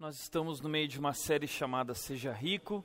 [0.00, 2.84] Nós estamos no meio de uma série chamada Seja Rico.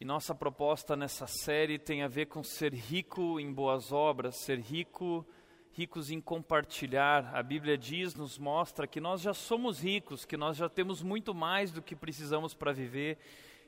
[0.00, 4.58] E nossa proposta nessa série tem a ver com ser rico em boas obras, ser
[4.58, 5.24] rico,
[5.70, 7.32] ricos em compartilhar.
[7.32, 11.32] A Bíblia diz, nos mostra que nós já somos ricos, que nós já temos muito
[11.32, 13.16] mais do que precisamos para viver.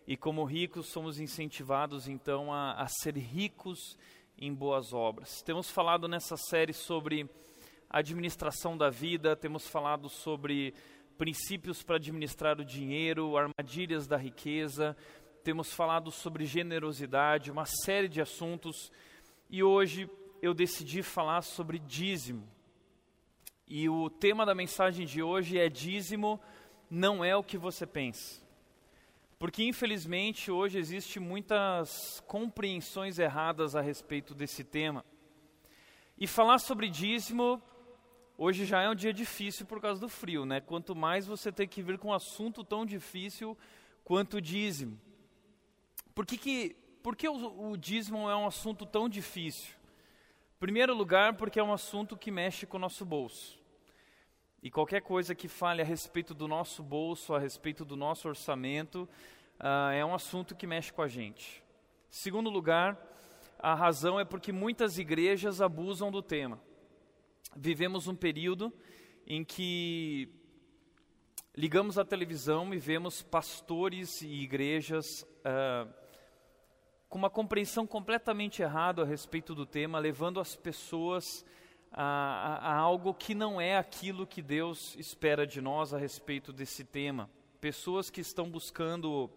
[0.09, 3.97] E como ricos somos incentivados então a, a ser ricos
[4.37, 5.41] em boas obras.
[5.43, 7.31] Temos falado nessa série sobre
[7.89, 10.75] administração da vida, temos falado sobre
[11.21, 14.97] princípios para administrar o dinheiro, armadilhas da riqueza,
[15.45, 18.91] temos falado sobre generosidade, uma série de assuntos,
[19.51, 20.09] e hoje
[20.41, 22.49] eu decidi falar sobre dízimo.
[23.69, 26.41] E o tema da mensagem de hoje é dízimo
[26.89, 28.41] não é o que você pensa.
[29.39, 35.05] Porque infelizmente hoje existe muitas compreensões erradas a respeito desse tema.
[36.17, 37.63] E falar sobre dízimo
[38.43, 40.63] Hoje já é um dia difícil por causa do frio, né?
[40.63, 43.55] Quanto mais você tem que vir com um assunto tão difícil
[44.03, 44.99] quanto o dízimo.
[46.15, 49.75] Por que, que, por que o, o dízimo é um assunto tão difícil?
[50.59, 53.61] Primeiro lugar, porque é um assunto que mexe com o nosso bolso.
[54.63, 59.07] E qualquer coisa que fale a respeito do nosso bolso, a respeito do nosso orçamento,
[59.61, 61.63] uh, é um assunto que mexe com a gente.
[62.09, 62.97] Segundo lugar,
[63.59, 66.59] a razão é porque muitas igrejas abusam do tema
[67.57, 68.73] vivemos um período
[69.27, 70.29] em que
[71.57, 75.93] ligamos a televisão e vemos pastores e igrejas uh,
[77.09, 81.45] com uma compreensão completamente errada a respeito do tema, levando as pessoas
[81.93, 86.53] a, a, a, algo que não é aquilo que Deus espera de nós a respeito
[86.53, 87.29] desse tema.
[87.61, 89.31] Pessoas que estão buscando, uh,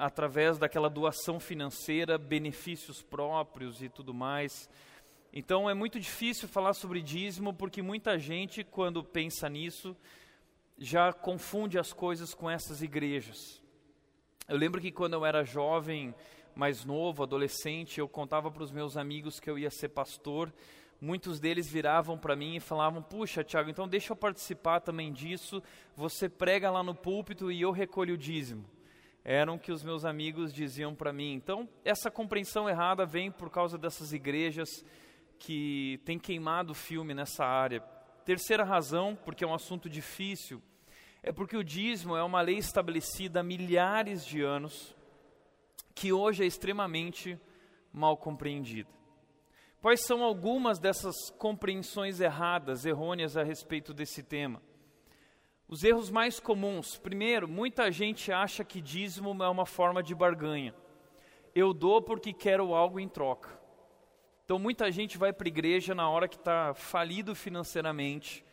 [0.00, 4.68] através daquela doação financeira, benefícios próprios e tudo mais.
[5.32, 9.96] Então é muito difícil falar sobre dízimo porque muita gente, quando pensa nisso,
[10.76, 13.62] já confunde as coisas com essas igrejas.
[14.48, 16.12] Eu lembro que quando eu era jovem,
[16.54, 20.52] mais novo, adolescente, eu contava para os meus amigos que eu ia ser pastor.
[21.00, 25.62] Muitos deles viravam para mim e falavam: Puxa, Tiago, então deixa eu participar também disso.
[25.96, 28.64] Você prega lá no púlpito e eu recolho o dízimo.
[29.24, 31.34] Eram que os meus amigos diziam para mim.
[31.34, 34.84] Então, essa compreensão errada vem por causa dessas igrejas
[35.40, 37.80] que tem queimado o filme nessa área.
[38.24, 40.62] Terceira razão, porque é um assunto difícil,
[41.22, 44.94] é porque o dízimo é uma lei estabelecida há milhares de anos,
[45.94, 47.40] que hoje é extremamente
[47.92, 48.90] mal compreendida.
[49.80, 54.62] Quais são algumas dessas compreensões erradas, errôneas a respeito desse tema?
[55.66, 56.98] Os erros mais comuns.
[56.98, 60.74] Primeiro, muita gente acha que dízimo é uma forma de barganha.
[61.54, 63.59] Eu dou porque quero algo em troca.
[64.50, 68.44] Então muita gente vai para a igreja na hora que está falido financeiramente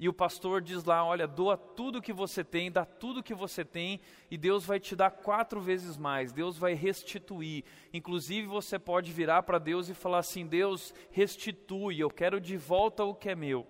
[0.00, 3.62] e o pastor diz lá: olha, doa tudo que você tem, dá tudo que você
[3.62, 7.64] tem e Deus vai te dar quatro vezes mais, Deus vai restituir.
[7.92, 13.04] Inclusive você pode virar para Deus e falar assim: Deus, restitui, eu quero de volta
[13.04, 13.66] o que é meu.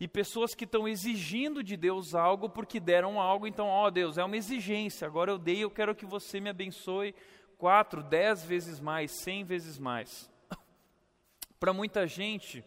[0.00, 4.24] E pessoas que estão exigindo de Deus algo porque deram algo, então, ó Deus, é
[4.24, 7.14] uma exigência, agora eu dei, eu quero que você me abençoe
[7.58, 10.30] quatro, dez vezes mais, cem vezes mais.
[11.58, 12.64] Para muita gente,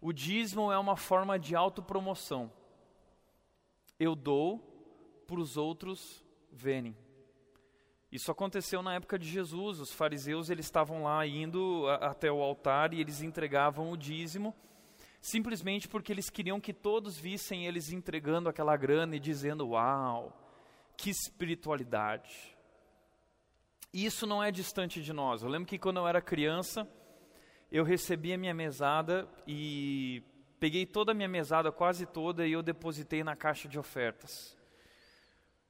[0.00, 2.50] o dízimo é uma forma de autopromoção.
[3.98, 4.58] Eu dou
[5.26, 6.96] para os outros verem.
[8.10, 9.80] Isso aconteceu na época de Jesus.
[9.80, 14.54] Os fariseus eles estavam lá indo até o altar e eles entregavam o dízimo,
[15.20, 20.32] simplesmente porque eles queriam que todos vissem eles entregando aquela grana e dizendo: "Uau,
[20.96, 22.56] que espiritualidade!"
[23.92, 25.42] Isso não é distante de nós.
[25.42, 26.88] Eu lembro que quando eu era criança,
[27.70, 30.22] eu recebi a minha mesada e
[30.60, 34.56] peguei toda a minha mesada, quase toda, e eu depositei na caixa de ofertas.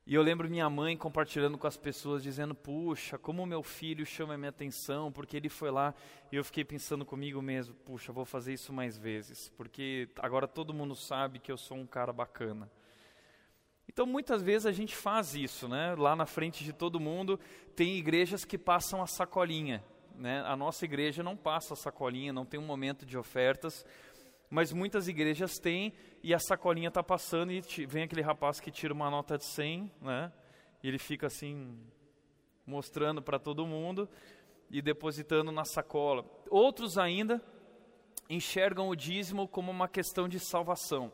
[0.07, 4.34] E eu lembro minha mãe compartilhando com as pessoas, dizendo: Puxa, como meu filho chama
[4.34, 5.93] a minha atenção, porque ele foi lá.
[6.31, 10.73] E eu fiquei pensando comigo mesmo: Puxa, vou fazer isso mais vezes, porque agora todo
[10.73, 12.71] mundo sabe que eu sou um cara bacana.
[13.89, 15.97] Então muitas vezes a gente faz isso, né?
[15.97, 17.41] Lá na frente de todo mundo,
[17.75, 19.83] tem igrejas que passam a sacolinha.
[20.16, 20.42] Né?
[20.47, 23.84] A nossa igreja não passa sacolinha, não tem um momento de ofertas,
[24.48, 25.92] mas muitas igrejas têm
[26.22, 29.91] e a sacolinha está passando e vem aquele rapaz que tira uma nota de 100,
[30.01, 30.33] né?
[30.83, 31.78] e ele fica assim,
[32.66, 34.09] mostrando para todo mundo
[34.71, 36.24] e depositando na sacola.
[36.51, 37.42] Outros ainda
[38.28, 41.12] enxergam o dízimo como uma questão de salvação.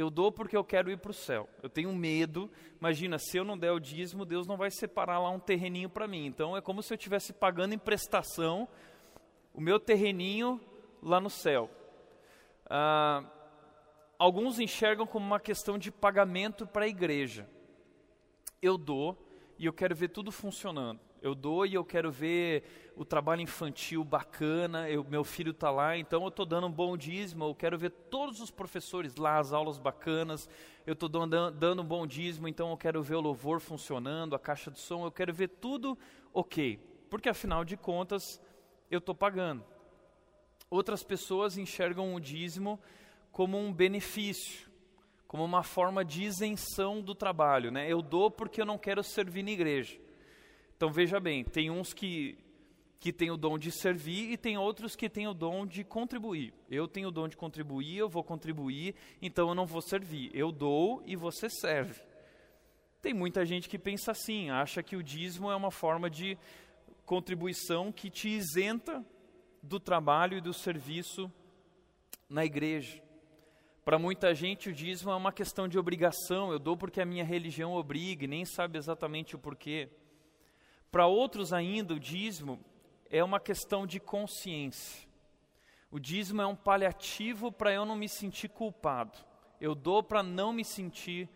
[0.00, 1.46] Eu dou porque eu quero ir para o céu.
[1.62, 2.50] Eu tenho medo.
[2.78, 6.08] Imagina, se eu não der o dízimo, Deus não vai separar lá um terreninho para
[6.08, 6.24] mim.
[6.24, 8.66] Então é como se eu estivesse pagando em prestação
[9.52, 10.58] o meu terreninho
[11.02, 11.70] lá no céu.
[12.64, 13.22] Ah,
[14.18, 17.46] alguns enxergam como uma questão de pagamento para a igreja.
[18.62, 19.18] Eu dou
[19.58, 21.09] e eu quero ver tudo funcionando.
[21.22, 25.96] Eu dou e eu quero ver o trabalho infantil bacana, eu, meu filho está lá,
[25.96, 29.52] então eu estou dando um bom dízimo, eu quero ver todos os professores lá, as
[29.52, 30.48] aulas bacanas,
[30.86, 34.38] eu estou dando, dando um bom dízimo, então eu quero ver o louvor funcionando, a
[34.38, 35.96] caixa de som, eu quero ver tudo
[36.32, 36.78] ok,
[37.08, 38.40] porque afinal de contas
[38.90, 39.64] eu estou pagando.
[40.70, 42.80] Outras pessoas enxergam o dízimo
[43.32, 44.70] como um benefício,
[45.26, 47.70] como uma forma de isenção do trabalho.
[47.70, 47.90] Né?
[47.90, 49.98] Eu dou porque eu não quero servir na igreja.
[50.80, 52.38] Então veja bem, tem uns que,
[52.98, 56.54] que têm o dom de servir e tem outros que têm o dom de contribuir.
[56.70, 60.30] Eu tenho o dom de contribuir, eu vou contribuir, então eu não vou servir.
[60.32, 62.00] Eu dou e você serve.
[63.02, 66.38] Tem muita gente que pensa assim, acha que o dízimo é uma forma de
[67.04, 69.04] contribuição que te isenta
[69.62, 71.30] do trabalho e do serviço
[72.26, 73.02] na igreja.
[73.84, 76.50] Para muita gente, o dízimo é uma questão de obrigação.
[76.50, 79.90] Eu dou porque a minha religião obriga e nem sabe exatamente o porquê.
[80.90, 82.58] Para outros, ainda, o dízimo
[83.08, 85.08] é uma questão de consciência.
[85.90, 89.18] O dízimo é um paliativo para eu não me sentir culpado.
[89.60, 91.28] Eu dou para não me sentir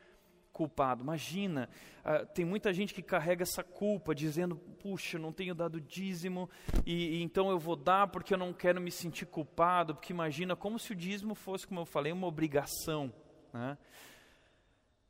[0.53, 1.03] culpado.
[1.03, 1.69] Imagina,
[2.05, 6.49] uh, tem muita gente que carrega essa culpa, dizendo: puxa, não tenho dado dízimo,
[6.87, 9.95] e, e, então eu vou dar porque eu não quero me sentir culpado.
[9.95, 13.12] Porque imagina, como se o dízimo fosse, como eu falei, uma obrigação.
[13.53, 13.77] Né?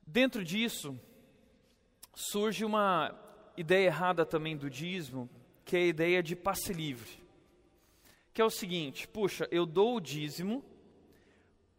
[0.06, 0.98] Dentro disso,
[2.14, 3.23] surge uma
[3.56, 5.28] ideia errada também do dízimo,
[5.64, 7.22] que é a ideia de passe livre.
[8.32, 10.64] Que é o seguinte: puxa, eu dou o dízimo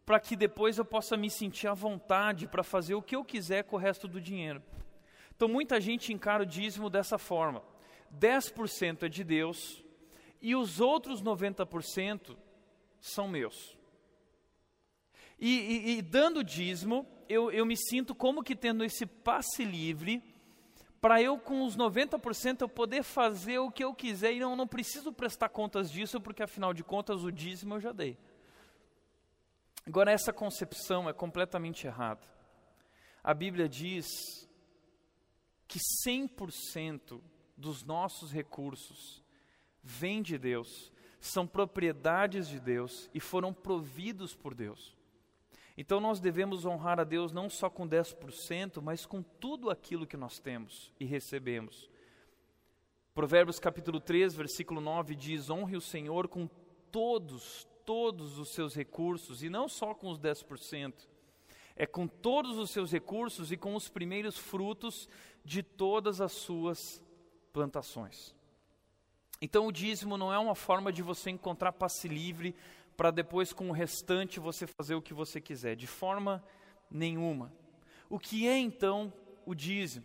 [0.04, 3.64] para que depois eu possa me sentir à vontade para fazer o que eu quiser
[3.64, 4.62] com o resto do dinheiro.
[5.34, 7.62] Então muita gente encara o dízimo dessa forma:
[8.18, 9.84] 10% é de Deus
[10.40, 12.36] e os outros 90%
[13.00, 13.76] são meus.
[15.38, 20.22] E, e, e dando dízimo, eu, eu me sinto como que tendo esse passe livre
[21.06, 24.66] para eu com os 90% eu poder fazer o que eu quiser e não, não
[24.66, 28.18] preciso prestar contas disso, porque afinal de contas o dízimo eu já dei.
[29.86, 32.26] Agora, essa concepção é completamente errada.
[33.22, 34.04] A Bíblia diz
[35.68, 37.22] que 100%
[37.56, 39.22] dos nossos recursos
[39.84, 44.95] vêm de Deus, são propriedades de Deus e foram providos por Deus.
[45.76, 50.16] Então nós devemos honrar a Deus não só com 10%, mas com tudo aquilo que
[50.16, 51.90] nós temos e recebemos.
[53.14, 56.48] Provérbios capítulo 3, versículo 9 diz: Honre o Senhor com
[56.90, 60.94] todos, todos os seus recursos, e não só com os 10%,
[61.74, 65.08] é com todos os seus recursos e com os primeiros frutos
[65.44, 67.02] de todas as suas
[67.52, 68.34] plantações.
[69.40, 72.54] Então, o dízimo não é uma forma de você encontrar passe livre
[72.96, 76.42] para depois, com o restante, você fazer o que você quiser, de forma
[76.90, 77.52] nenhuma.
[78.08, 79.12] O que é então
[79.44, 80.04] o dízimo?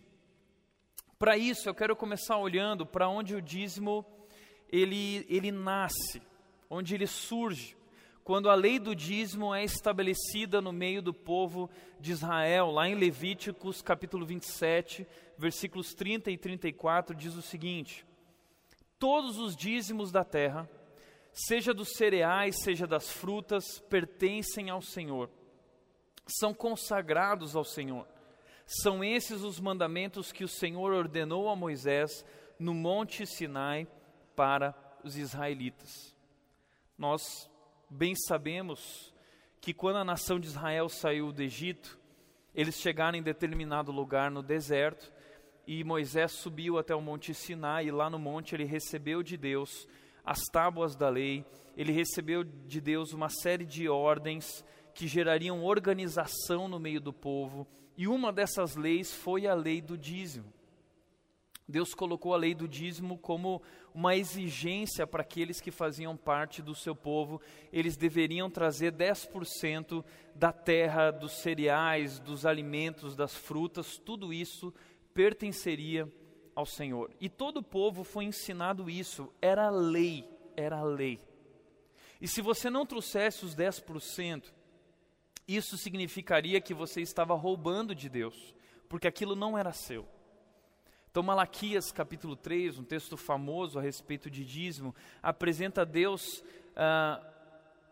[1.17, 4.05] Para isso, eu quero começar olhando para onde o dízimo
[4.71, 6.21] ele, ele nasce
[6.71, 7.75] onde ele surge,
[8.23, 12.95] quando a lei do dízimo é estabelecida no meio do povo de Israel, lá em
[12.95, 15.05] Levíticos capítulo 27,
[15.37, 18.05] versículos 30 e 34, diz o seguinte:
[18.97, 20.69] Todos os dízimos da terra,
[21.33, 25.29] seja dos cereais, seja das frutas, pertencem ao Senhor,
[26.39, 28.07] são consagrados ao Senhor.
[28.65, 32.25] São esses os mandamentos que o Senhor ordenou a Moisés
[32.57, 33.87] no Monte Sinai
[34.35, 36.15] para os israelitas.
[36.97, 37.49] Nós
[37.89, 39.13] bem sabemos
[39.59, 41.99] que quando a nação de Israel saiu do Egito,
[42.53, 45.11] eles chegaram em determinado lugar no deserto
[45.67, 49.87] e Moisés subiu até o monte Sinai e lá no monte ele recebeu de Deus
[50.23, 56.67] as tábuas da lei, ele recebeu de Deus uma série de ordens que gerariam organização
[56.67, 60.51] no meio do povo, e uma dessas leis foi a lei do dízimo.
[61.67, 63.61] Deus colocou a lei do dízimo como
[63.93, 67.39] uma exigência para aqueles que faziam parte do seu povo.
[67.71, 70.03] Eles deveriam trazer 10%
[70.35, 74.73] da terra, dos cereais, dos alimentos, das frutas, tudo isso
[75.13, 76.11] pertenceria
[76.55, 77.11] ao Senhor.
[77.19, 81.19] E todo o povo foi ensinado isso, era lei, era lei.
[82.19, 84.51] E se você não trouxesse os 10%,
[85.47, 88.53] isso significaria que você estava roubando de Deus,
[88.87, 90.07] porque aquilo não era seu.
[91.09, 96.43] Então, Malaquias capítulo 3, um texto famoso a respeito de dízimo, apresenta Deus
[96.75, 97.21] ah,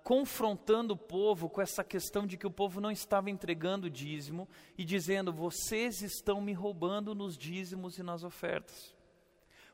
[0.03, 4.83] confrontando o povo com essa questão de que o povo não estava entregando dízimo e
[4.83, 8.95] dizendo: vocês estão me roubando nos dízimos e nas ofertas.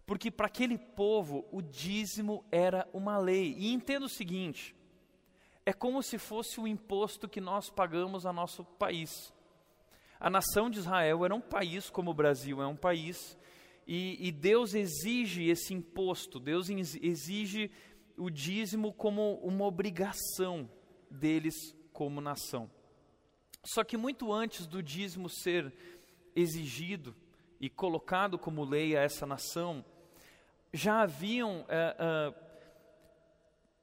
[0.05, 3.55] Porque para aquele povo o dízimo era uma lei.
[3.57, 4.75] E entenda o seguinte:
[5.65, 9.33] é como se fosse o imposto que nós pagamos a nosso país.
[10.19, 13.37] A nação de Israel era um país como o Brasil é um país,
[13.87, 17.69] e, e Deus exige esse imposto, Deus exige
[18.17, 20.69] o dízimo como uma obrigação
[21.09, 22.69] deles como nação.
[23.63, 25.73] Só que muito antes do dízimo ser
[26.35, 27.15] exigido
[27.59, 29.83] e colocado como lei a essa nação,
[30.73, 32.33] já haviam é, é,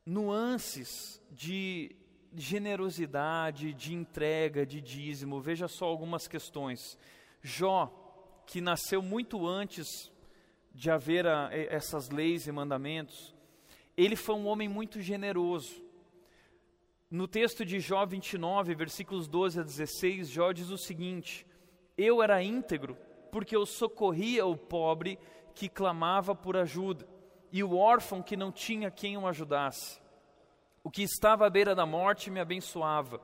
[0.05, 1.97] nuances de
[2.35, 5.41] generosidade, de entrega, de dízimo.
[5.41, 6.99] Veja só algumas questões.
[7.43, 7.91] Jó,
[8.47, 10.13] que nasceu muito antes
[10.75, 13.35] de haver a, essas leis e mandamentos,
[13.97, 15.83] ele foi um homem muito generoso.
[17.11, 21.47] No texto de Jó 29, versículos 12 a 16, Jó diz o seguinte:
[21.97, 22.97] Eu era íntegro,
[23.31, 25.19] porque eu socorria o pobre
[25.55, 27.07] que clamava por ajuda,
[27.53, 30.01] e o órfão que não tinha quem o ajudasse.
[30.83, 33.21] O que estava à beira da morte me abençoava,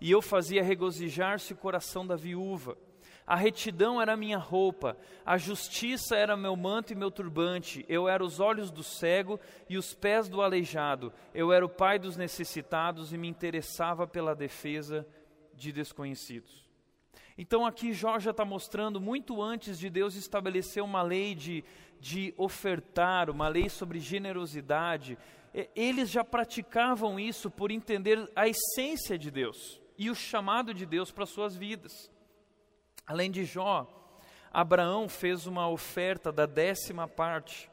[0.00, 2.78] e eu fazia regozijar-se o coração da viúva.
[3.26, 7.84] A retidão era minha roupa, a justiça era meu manto e meu turbante.
[7.88, 11.10] Eu era os olhos do cego e os pés do aleijado.
[11.34, 15.06] Eu era o pai dos necessitados e me interessava pela defesa
[15.54, 16.64] de desconhecidos.
[17.36, 21.64] Então aqui já está mostrando, muito antes de Deus estabelecer uma lei de,
[21.98, 25.18] de ofertar, uma lei sobre generosidade,
[25.74, 31.10] eles já praticavam isso por entender a essência de Deus e o chamado de Deus
[31.10, 32.12] para suas vidas.
[33.06, 33.86] Além de Jó,
[34.50, 37.70] Abraão fez uma oferta da décima parte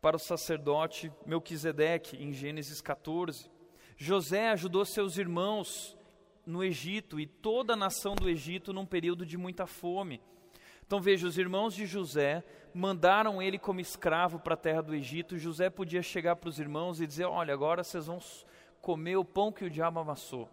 [0.00, 3.50] para o sacerdote Melquisedeque, em Gênesis 14.
[3.96, 5.96] José ajudou seus irmãos
[6.46, 10.20] no Egito e toda a nação do Egito num período de muita fome.
[10.86, 12.42] Então veja, os irmãos de José
[12.74, 15.38] mandaram ele como escravo para a terra do Egito.
[15.38, 18.18] José podia chegar para os irmãos e dizer: Olha, agora vocês vão
[18.80, 20.48] comer o pão que o diabo amassou.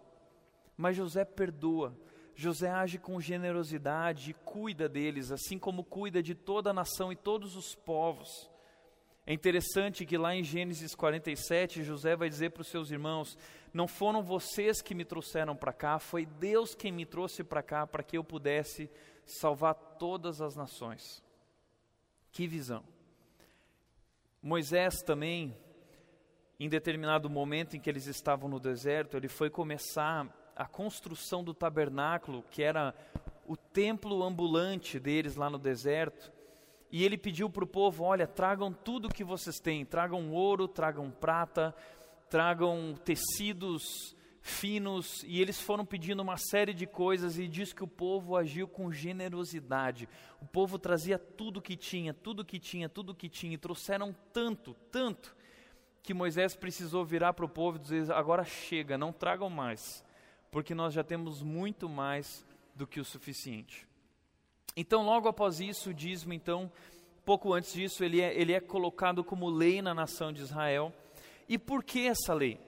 [0.76, 1.94] Mas José perdoa.
[2.40, 7.16] José age com generosidade e cuida deles, assim como cuida de toda a nação e
[7.16, 8.50] todos os povos.
[9.26, 13.36] É interessante que lá em Gênesis 47, José vai dizer para os seus irmãos:
[13.74, 17.86] Não foram vocês que me trouxeram para cá, foi Deus quem me trouxe para cá
[17.86, 18.90] para que eu pudesse
[19.26, 21.22] salvar todas as nações.
[22.32, 22.82] Que visão!
[24.42, 25.54] Moisés também,
[26.58, 31.54] em determinado momento em que eles estavam no deserto, ele foi começar a construção do
[31.54, 32.94] tabernáculo, que era
[33.46, 36.32] o templo ambulante deles lá no deserto.
[36.90, 41.10] E ele pediu para o povo: olha, tragam tudo que vocês têm, tragam ouro, tragam
[41.10, 41.74] prata,
[42.28, 47.88] tragam tecidos finos, e eles foram pedindo uma série de coisas, e diz que o
[47.88, 50.08] povo agiu com generosidade.
[50.40, 54.74] O povo trazia tudo que tinha, tudo que tinha, tudo que tinha, e trouxeram tanto,
[54.90, 55.36] tanto,
[56.02, 60.04] que Moisés precisou virar para o povo e dizer: agora chega, não tragam mais,
[60.50, 63.86] porque nós já temos muito mais do que o suficiente.
[64.76, 66.70] Então, logo após isso, o dízimo, então,
[67.24, 70.92] pouco antes disso, ele é, ele é colocado como lei na nação de Israel.
[71.48, 72.58] E por que essa lei?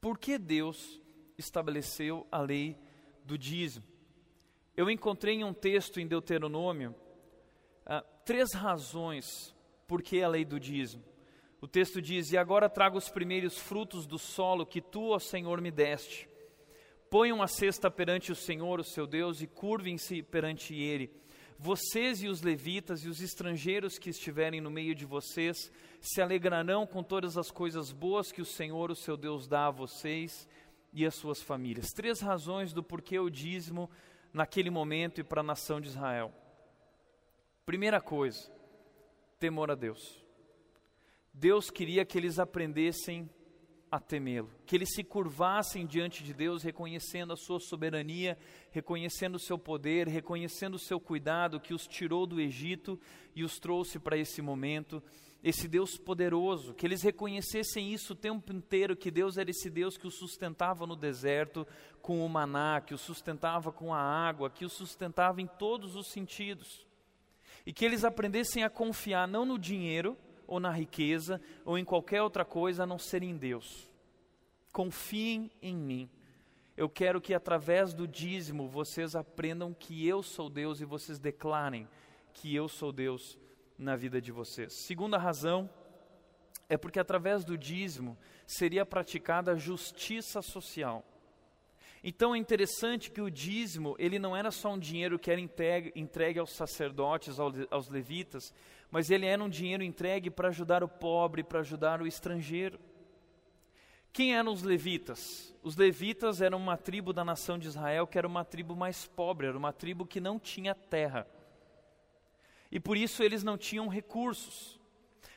[0.00, 1.00] Por que Deus
[1.36, 2.76] estabeleceu a lei
[3.24, 3.86] do dízimo?
[4.76, 6.94] Eu encontrei em um texto em Deuteronômio
[7.84, 9.54] ah, três razões
[9.86, 11.02] por que a lei do dízimo.
[11.60, 15.60] O texto diz: E agora trago os primeiros frutos do solo que tu, ó Senhor,
[15.60, 16.28] me deste.
[17.10, 21.10] Ponham a cesta perante o Senhor, o seu Deus, e curvem-se perante ele
[21.58, 26.86] vocês e os levitas e os estrangeiros que estiverem no meio de vocês se alegrarão
[26.86, 30.48] com todas as coisas boas que o Senhor, o seu Deus, dá a vocês
[30.92, 31.88] e às suas famílias.
[31.90, 33.90] Três razões do porquê o dízimo
[34.32, 36.32] naquele momento e para a nação de Israel.
[37.66, 38.48] Primeira coisa,
[39.40, 40.24] temor a Deus.
[41.40, 43.30] Deus queria que eles aprendessem
[43.92, 48.36] a temê-lo, que eles se curvassem diante de Deus, reconhecendo a sua soberania,
[48.72, 52.98] reconhecendo o seu poder, reconhecendo o seu cuidado que os tirou do Egito
[53.36, 55.00] e os trouxe para esse momento,
[55.40, 59.96] esse Deus poderoso, que eles reconhecessem isso o tempo inteiro, que Deus era esse Deus
[59.96, 61.64] que os sustentava no deserto
[62.02, 66.10] com o maná, que os sustentava com a água, que os sustentava em todos os
[66.10, 66.84] sentidos.
[67.64, 70.18] E que eles aprendessem a confiar não no dinheiro,
[70.48, 73.88] ou na riqueza ou em qualquer outra coisa a não ser em Deus.
[74.72, 76.10] Confiem em mim.
[76.76, 81.86] Eu quero que através do dízimo vocês aprendam que eu sou Deus e vocês declarem
[82.32, 83.38] que eu sou Deus
[83.76, 84.72] na vida de vocês.
[84.72, 85.68] Segunda razão
[86.68, 91.04] é porque através do dízimo seria praticada a justiça social.
[92.02, 95.92] Então é interessante que o dízimo, ele não era só um dinheiro que era entregue,
[95.96, 98.54] entregue aos sacerdotes, aos levitas,
[98.90, 102.78] mas ele era um dinheiro entregue para ajudar o pobre, para ajudar o estrangeiro.
[104.12, 105.54] Quem eram os levitas?
[105.62, 109.46] Os levitas eram uma tribo da nação de Israel que era uma tribo mais pobre,
[109.46, 111.26] era uma tribo que não tinha terra.
[112.70, 114.78] E por isso eles não tinham recursos.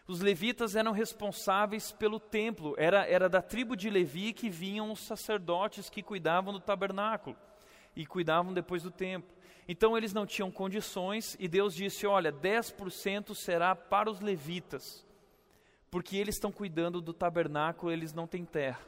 [0.08, 5.00] Os levitas eram responsáveis pelo templo, era, era da tribo de Levi que vinham os
[5.00, 7.38] sacerdotes que cuidavam do tabernáculo
[7.96, 9.34] e cuidavam depois do templo.
[9.72, 15.08] Então eles não tinham condições e Deus disse: Olha, 10% será para os levitas,
[15.90, 18.82] porque eles estão cuidando do tabernáculo, eles não têm terra.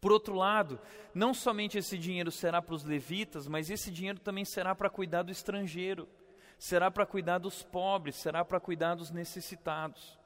[0.00, 0.80] Por outro lado,
[1.14, 5.22] não somente esse dinheiro será para os levitas, mas esse dinheiro também será para cuidar
[5.22, 6.08] do estrangeiro,
[6.58, 10.17] será para cuidar dos pobres, será para cuidar dos necessitados.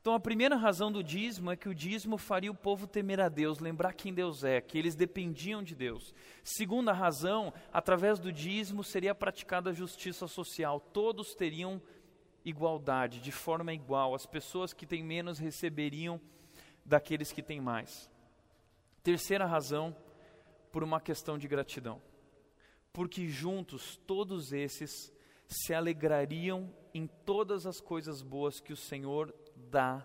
[0.00, 3.28] Então, a primeira razão do dízimo é que o dízimo faria o povo temer a
[3.28, 6.14] Deus, lembrar quem Deus é, que eles dependiam de Deus.
[6.42, 11.82] Segunda razão, através do dízimo seria praticada a justiça social, todos teriam
[12.42, 14.14] igualdade, de forma igual.
[14.14, 16.18] As pessoas que têm menos receberiam
[16.82, 18.10] daqueles que têm mais.
[19.02, 19.94] Terceira razão,
[20.72, 22.00] por uma questão de gratidão.
[22.90, 25.12] Porque juntos todos esses
[25.46, 30.04] se alegrariam em todas as coisas boas que o Senhor dá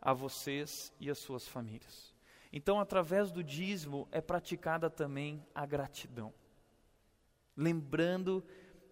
[0.00, 2.14] a vocês e às suas famílias.
[2.52, 6.32] Então, através do dízimo é praticada também a gratidão.
[7.56, 8.44] Lembrando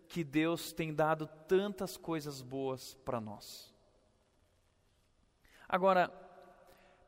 [0.08, 3.72] que Deus tem dado tantas coisas boas para nós.
[5.68, 6.12] Agora,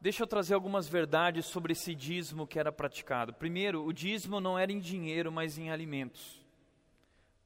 [0.01, 3.35] deixa eu trazer algumas verdades sobre esse dízimo que era praticado.
[3.35, 6.43] Primeiro, o dízimo não era em dinheiro, mas em alimentos.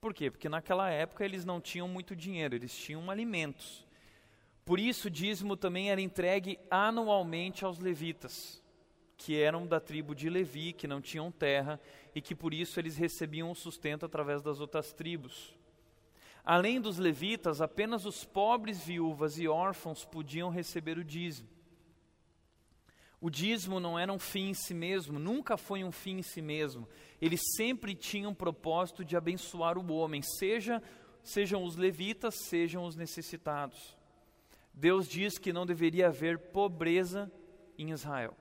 [0.00, 0.30] Por quê?
[0.30, 3.88] Porque naquela época eles não tinham muito dinheiro, eles tinham alimentos.
[4.68, 8.62] Por isso, o dízimo também era entregue anualmente aos levitas,
[9.16, 11.80] que eram da tribo de Levi, que não tinham terra
[12.14, 15.56] e que por isso eles recebiam o sustento através das outras tribos.
[16.44, 21.48] Além dos levitas, apenas os pobres, viúvas e órfãos podiam receber o dízimo.
[23.22, 26.42] O dízimo não era um fim em si mesmo, nunca foi um fim em si
[26.42, 26.87] mesmo.
[27.22, 30.82] Ele sempre tinha um propósito de abençoar o homem, seja
[31.22, 33.97] sejam os levitas, sejam os necessitados.
[34.79, 37.31] Deus diz que não deveria haver pobreza
[37.77, 38.37] em Israel.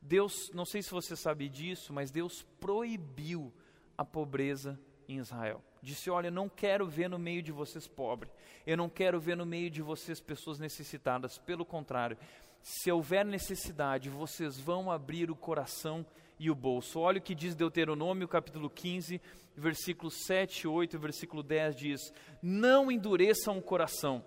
[0.00, 3.52] Deus, não sei se você sabe disso, mas Deus proibiu
[3.96, 5.62] a pobreza em Israel.
[5.82, 8.30] Disse: Olha, não quero ver no meio de vocês pobre,
[8.66, 12.16] eu não quero ver no meio de vocês pessoas necessitadas, pelo contrário,
[12.62, 16.06] se houver necessidade, vocês vão abrir o coração
[16.38, 16.98] e o bolso.
[16.98, 19.20] Olha o que diz Deuteronômio, capítulo 15,
[19.54, 22.00] versículos 7, 8 e versículo 10 diz:
[22.42, 24.24] Não endureçam o coração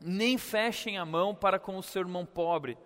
[0.00, 2.78] nem fechem a mão para com o seu irmão pobre.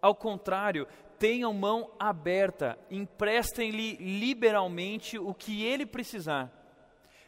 [0.00, 0.86] Ao contrário,
[1.18, 6.50] tenham mão aberta, emprestem-lhe liberalmente o que ele precisar.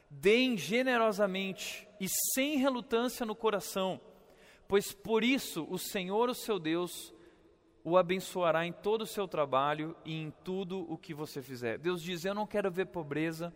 [0.08, 4.00] Deem generosamente e sem relutância no coração,
[4.66, 7.14] pois por isso o Senhor, o seu Deus,
[7.84, 11.78] o abençoará em todo o seu trabalho e em tudo o que você fizer.
[11.78, 13.52] Deus diz: Eu não quero ver pobreza.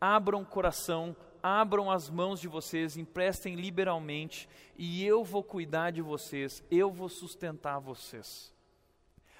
[0.00, 6.00] Abram o coração, abram as mãos de vocês, emprestem liberalmente, e eu vou cuidar de
[6.00, 8.54] vocês, eu vou sustentar vocês.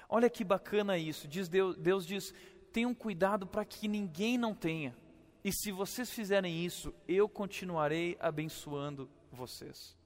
[0.09, 1.27] Olha que bacana isso.
[1.27, 2.33] Diz Deus, Deus diz:
[2.71, 4.95] tenham cuidado para que ninguém não tenha.
[5.43, 9.97] E se vocês fizerem isso, eu continuarei abençoando vocês.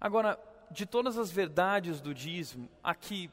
[0.00, 0.38] Agora,
[0.70, 3.30] de todas as verdades do dízimo, a que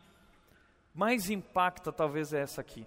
[0.94, 2.86] mais impacta talvez é essa aqui.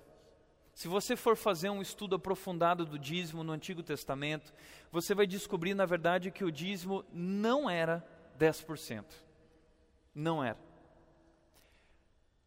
[0.74, 4.52] Se você for fazer um estudo aprofundado do dízimo no Antigo Testamento,
[4.90, 8.04] você vai descobrir, na verdade, que o dízimo não era
[8.38, 9.04] 10%.
[10.14, 10.58] Não era.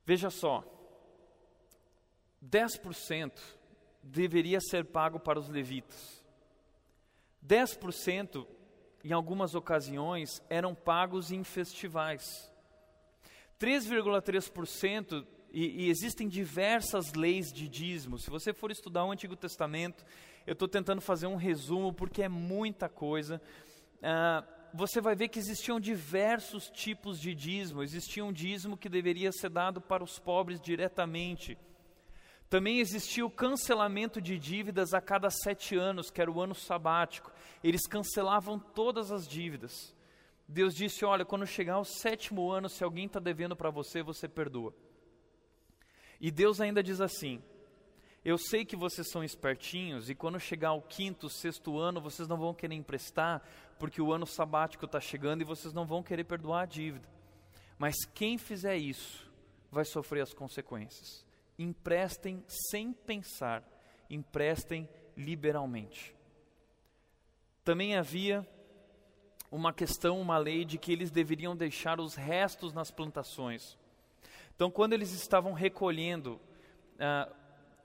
[0.06, 0.64] Veja só,
[2.44, 3.32] 10%
[4.02, 6.24] deveria ser pago para os levitas.
[7.46, 8.46] 10%,
[9.04, 12.52] em algumas ocasiões, eram pagos em festivais.
[13.60, 18.20] 3,3% e, e, existem diversas leis de dízimo.
[18.20, 20.06] Se você for estudar o Antigo Testamento,
[20.46, 23.42] eu estou tentando fazer um resumo porque é muita coisa.
[24.04, 27.82] Ah, você vai ver que existiam diversos tipos de dízimo.
[27.82, 31.58] Existia um dízimo que deveria ser dado para os pobres diretamente.
[32.50, 37.32] Também existia o cancelamento de dívidas a cada sete anos, que era o ano sabático.
[37.64, 39.96] Eles cancelavam todas as dívidas.
[40.46, 44.28] Deus disse: Olha, quando chegar o sétimo ano, se alguém está devendo para você, você
[44.28, 44.76] perdoa.
[46.20, 47.42] E Deus ainda diz assim:
[48.24, 52.38] Eu sei que vocês são espertinhos e quando chegar o quinto, sexto ano, vocês não
[52.38, 53.42] vão querer emprestar,
[53.78, 57.08] porque o ano sabático está chegando e vocês não vão querer perdoar a dívida.
[57.78, 59.32] Mas quem fizer isso
[59.72, 61.26] vai sofrer as consequências.
[61.58, 63.64] Emprestem sem pensar,
[64.10, 66.16] emprestem liberalmente.
[67.64, 68.48] Também havia
[69.52, 73.78] uma questão, uma lei de que eles deveriam deixar os restos nas plantações.
[74.56, 76.40] Então, quando eles estavam recolhendo
[77.00, 77.30] ah,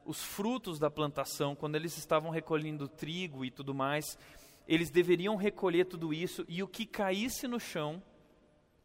[0.04, 4.18] os frutos da plantação, quando eles estavam recolhendo trigo e tudo mais,
[4.66, 8.02] eles deveriam recolher tudo isso e o que caísse no chão,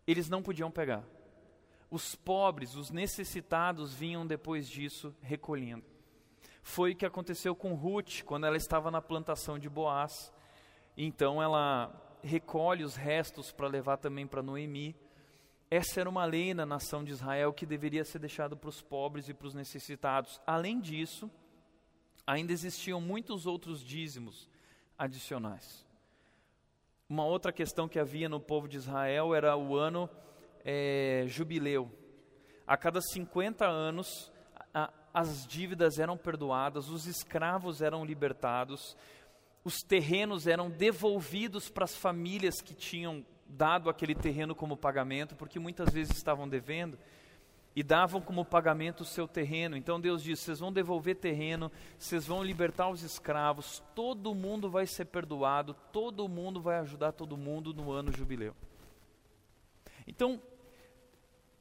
[0.08, 1.04] eles não podiam pegar.
[1.90, 5.86] Os pobres, os necessitados vinham depois disso recolhendo.
[6.64, 10.34] Foi o que aconteceu com Ruth quando ela estava na plantação de Boaz.
[10.98, 14.96] Então ela recolhe os restos para levar também para Noemi.
[15.70, 19.28] Essa era uma lei na nação de Israel que deveria ser deixada para os pobres
[19.28, 20.40] e para os necessitados.
[20.46, 21.30] Além disso,
[22.26, 24.50] ainda existiam muitos outros dízimos
[24.98, 25.86] adicionais.
[27.10, 30.10] Uma outra questão que havia no povo de Israel era o ano
[30.64, 31.92] é, jubileu.
[32.66, 34.32] A cada 50 anos,
[34.74, 38.98] a, as dívidas eram perdoadas, os escravos eram libertados,
[39.64, 45.60] os terrenos eram devolvidos para as famílias que tinham dado aquele terreno como pagamento, porque
[45.60, 46.98] muitas vezes estavam devendo
[47.76, 49.76] e davam como pagamento o seu terreno.
[49.76, 54.88] Então Deus disse: vocês vão devolver terreno, vocês vão libertar os escravos, todo mundo vai
[54.88, 58.56] ser perdoado, todo mundo vai ajudar todo mundo no ano jubileu.
[60.08, 60.42] Então,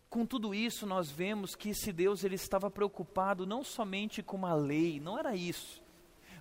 [0.08, 4.54] com tudo isso, nós vemos que esse Deus ele estava preocupado não somente com uma
[4.54, 5.83] lei, não era isso.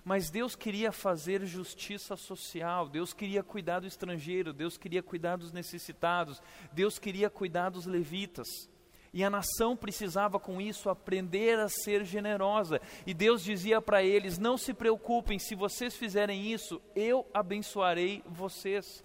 [0.04, 5.50] Mas Deus queria fazer justiça social, Deus queria cuidar do estrangeiro, Deus queria cuidar dos
[5.50, 8.68] necessitados, Deus queria cuidar dos levitas.
[9.14, 12.80] E a nação precisava com isso aprender a ser generosa.
[13.06, 19.04] E Deus dizia para eles: Não se preocupem, se vocês fizerem isso, eu abençoarei vocês.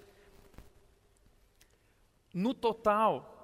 [2.33, 3.39] No total,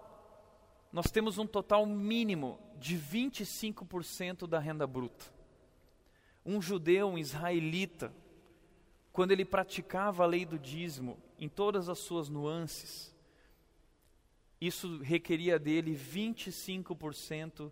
[0.92, 5.35] nós temos um total mínimo de 25% da renda bruta.
[6.46, 8.14] Um judeu, um israelita,
[9.12, 13.16] quando ele praticava a lei do dízimo em todas as suas nuances,
[14.60, 17.72] isso requeria dele 25%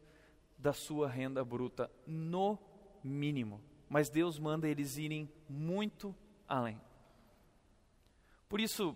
[0.57, 2.57] da sua renda bruta, no
[3.03, 3.62] mínimo.
[3.89, 6.15] Mas Deus manda eles irem muito
[6.47, 6.79] além.
[8.47, 8.95] Por isso,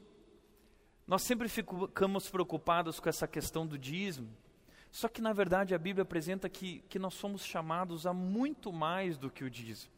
[1.05, 4.29] nós sempre ficamos preocupados com essa questão do dízimo,
[4.91, 9.17] só que na verdade a Bíblia apresenta que, que nós somos chamados a muito mais
[9.17, 9.91] do que o dízimo.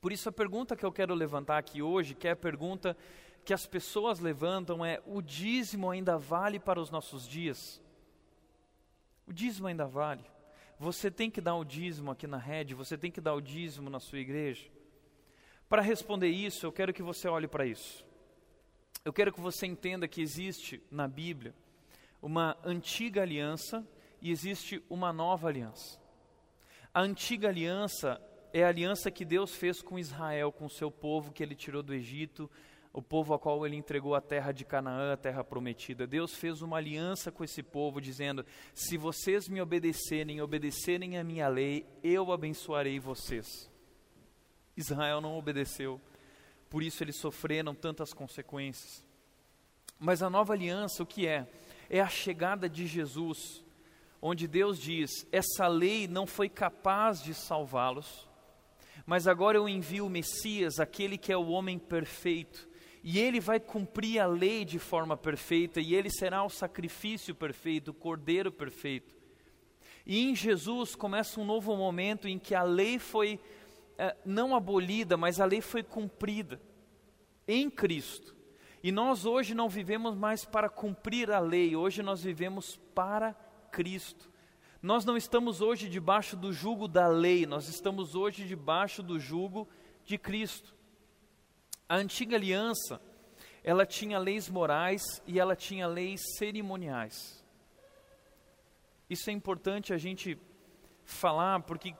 [0.00, 2.96] Por isso a pergunta que eu quero levantar aqui hoje, que é a pergunta
[3.44, 7.80] que as pessoas levantam é: o dízimo ainda vale para os nossos dias?
[9.26, 10.24] O dízimo ainda vale.
[10.78, 13.88] Você tem que dar o dízimo aqui na rede, você tem que dar o dízimo
[13.88, 14.68] na sua igreja.
[15.68, 18.04] Para responder isso, eu quero que você olhe para isso.
[19.04, 21.54] Eu quero que você entenda que existe na Bíblia
[22.22, 23.86] uma antiga aliança
[24.20, 26.00] e existe uma nova aliança.
[26.94, 28.18] A antiga aliança
[28.52, 31.82] é a aliança que Deus fez com Israel, com o seu povo que ele tirou
[31.82, 32.50] do Egito,
[32.92, 36.06] o povo ao qual ele entregou a terra de Canaã, a terra prometida.
[36.06, 41.48] Deus fez uma aliança com esse povo, dizendo: Se vocês me obedecerem, obedecerem a minha
[41.48, 43.70] lei, eu abençoarei vocês.
[44.76, 46.00] Israel não obedeceu
[46.72, 49.06] por isso eles sofreram tantas consequências.
[49.98, 51.46] Mas a nova aliança, o que é?
[51.94, 53.62] É a chegada de Jesus,
[54.22, 58.26] onde Deus diz: essa lei não foi capaz de salvá-los,
[59.04, 62.66] mas agora eu envio o Messias, aquele que é o homem perfeito,
[63.04, 67.90] e ele vai cumprir a lei de forma perfeita, e ele será o sacrifício perfeito,
[67.90, 69.14] o cordeiro perfeito.
[70.06, 73.38] E em Jesus começa um novo momento em que a lei foi
[73.98, 76.58] é, não abolida, mas a lei foi cumprida
[77.46, 78.34] em Cristo.
[78.82, 83.32] E nós hoje não vivemos mais para cumprir a lei, hoje nós vivemos para
[83.70, 84.28] Cristo.
[84.82, 89.68] Nós não estamos hoje debaixo do jugo da lei, nós estamos hoje debaixo do jugo
[90.04, 90.74] de Cristo.
[91.88, 93.00] A antiga aliança,
[93.62, 97.44] ela tinha leis morais e ela tinha leis cerimoniais.
[99.08, 100.36] Isso é importante a gente
[101.04, 101.94] falar, porque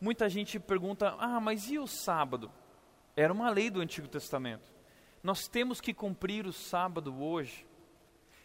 [0.00, 2.50] muita gente pergunta: ah, mas e o sábado?
[3.16, 4.73] Era uma lei do Antigo Testamento.
[5.24, 7.66] Nós temos que cumprir o sábado hoje.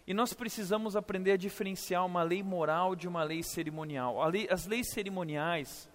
[0.08, 4.26] E nós precisamos aprender a diferenciar uma lei moral de uma lei cerimonial.
[4.30, 5.90] Lei, as leis cerimoniais,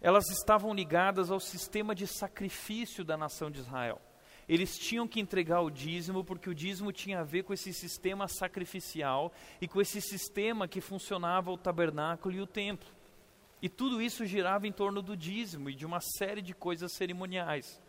[0.00, 4.00] elas estavam ligadas ao sistema de sacrifício da nação de Israel.
[4.48, 8.26] Eles tinham que entregar o dízimo, porque o dízimo tinha a ver com esse sistema
[8.26, 12.90] sacrificial e com esse sistema que funcionava o tabernáculo e o templo.
[13.62, 17.80] E tudo isso girava em torno do dízimo e de uma série de coisas cerimoniais.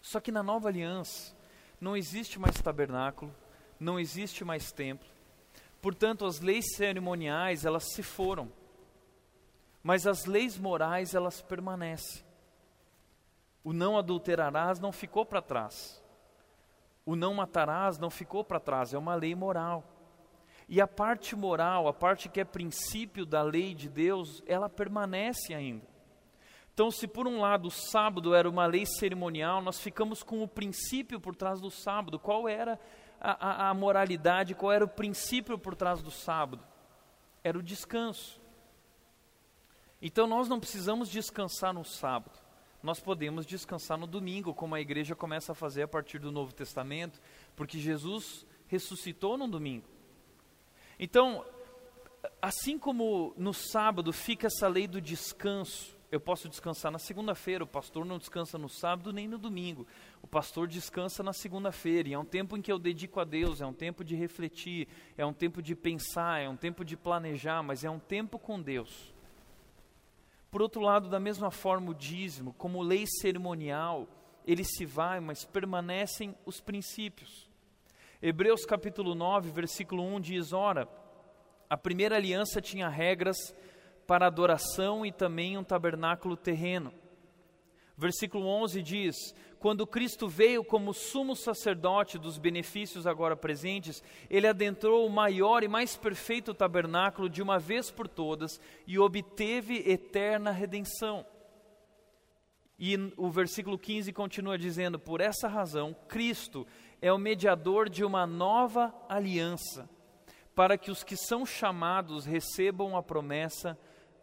[0.00, 1.34] Só que na nova aliança
[1.80, 3.34] não existe mais tabernáculo,
[3.78, 5.08] não existe mais templo.
[5.80, 8.50] Portanto, as leis cerimoniais, elas se foram.
[9.82, 12.24] Mas as leis morais, elas permanecem.
[13.62, 16.02] O não adulterarás não ficou para trás.
[17.04, 19.84] O não matarás não ficou para trás, é uma lei moral.
[20.68, 25.54] E a parte moral, a parte que é princípio da lei de Deus, ela permanece
[25.54, 25.86] ainda.
[26.78, 30.46] Então, se por um lado o sábado era uma lei cerimonial, nós ficamos com o
[30.46, 32.20] princípio por trás do sábado.
[32.20, 32.78] Qual era
[33.20, 36.64] a, a, a moralidade, qual era o princípio por trás do sábado?
[37.42, 38.40] Era o descanso.
[40.00, 42.38] Então, nós não precisamos descansar no sábado
[42.80, 46.54] nós podemos descansar no domingo, como a igreja começa a fazer a partir do Novo
[46.54, 47.20] Testamento,
[47.56, 49.88] porque Jesus ressuscitou no domingo.
[50.96, 51.44] Então,
[52.40, 57.66] assim como no sábado fica essa lei do descanso, eu posso descansar na segunda-feira, o
[57.66, 59.86] pastor não descansa no sábado nem no domingo.
[60.22, 63.60] O pastor descansa na segunda-feira, e é um tempo em que eu dedico a Deus,
[63.60, 67.62] é um tempo de refletir, é um tempo de pensar, é um tempo de planejar,
[67.62, 69.12] mas é um tempo com Deus.
[70.50, 74.08] Por outro lado, da mesma forma, o dízimo, como lei cerimonial,
[74.46, 77.46] ele se vai, mas permanecem os princípios.
[78.22, 80.88] Hebreus capítulo 9, versículo 1 diz: Ora,
[81.68, 83.54] a primeira aliança tinha regras
[84.08, 86.94] para adoração e também um tabernáculo terreno.
[87.94, 95.06] Versículo 11 diz: Quando Cristo veio como sumo sacerdote dos benefícios agora presentes, ele adentrou
[95.06, 101.26] o maior e mais perfeito tabernáculo de uma vez por todas e obteve eterna redenção.
[102.78, 106.66] E o versículo 15 continua dizendo: Por essa razão, Cristo
[107.02, 109.86] é o mediador de uma nova aliança,
[110.54, 113.78] para que os que são chamados recebam a promessa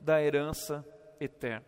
[0.05, 0.85] da herança
[1.19, 1.65] eterna.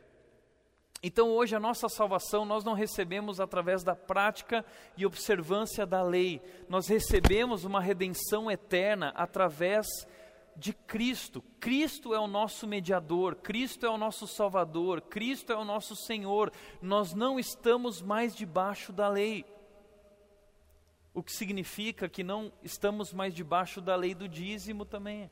[1.01, 4.63] Então, hoje, a nossa salvação nós não recebemos através da prática
[4.95, 9.87] e observância da lei, nós recebemos uma redenção eterna através
[10.55, 11.43] de Cristo.
[11.59, 16.51] Cristo é o nosso mediador, Cristo é o nosso Salvador, Cristo é o nosso Senhor.
[16.81, 19.45] Nós não estamos mais debaixo da lei.
[21.13, 25.29] O que significa que não estamos mais debaixo da lei do dízimo também.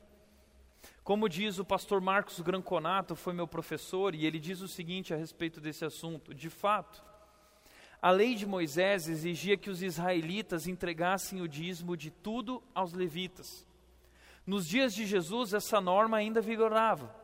[1.02, 5.16] Como diz o pastor Marcos Granconato, foi meu professor, e ele diz o seguinte a
[5.16, 7.04] respeito desse assunto: de fato,
[8.02, 13.66] a lei de Moisés exigia que os israelitas entregassem o dízimo de tudo aos levitas.
[14.46, 17.14] Nos dias de Jesus, essa norma ainda vigorava.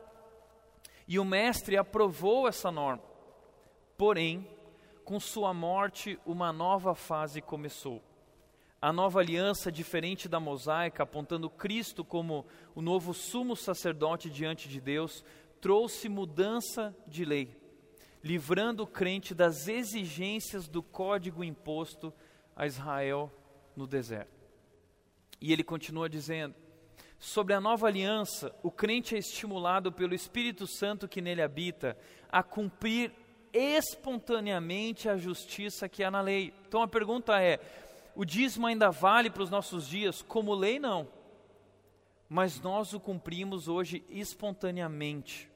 [1.06, 3.02] E o Mestre aprovou essa norma.
[3.96, 4.48] Porém,
[5.04, 8.02] com sua morte, uma nova fase começou
[8.82, 14.80] a nova aliança, diferente da mosaica, apontando Cristo como o novo sumo sacerdote diante de
[14.80, 15.24] Deus,
[15.60, 17.56] trouxe mudança de lei,
[18.24, 22.12] livrando o crente das exigências do código imposto
[22.56, 23.30] a Israel
[23.76, 24.50] no deserto.
[25.40, 26.56] E ele continua dizendo:
[27.20, 31.96] sobre a nova aliança, o crente é estimulado pelo Espírito Santo que nele habita
[32.28, 33.12] a cumprir
[33.52, 36.52] espontaneamente a justiça que há na lei.
[36.66, 37.60] Então a pergunta é:
[38.14, 40.20] o dízimo ainda vale para os nossos dias?
[40.22, 41.08] Como lei, não.
[42.28, 45.50] Mas nós o cumprimos hoje espontaneamente.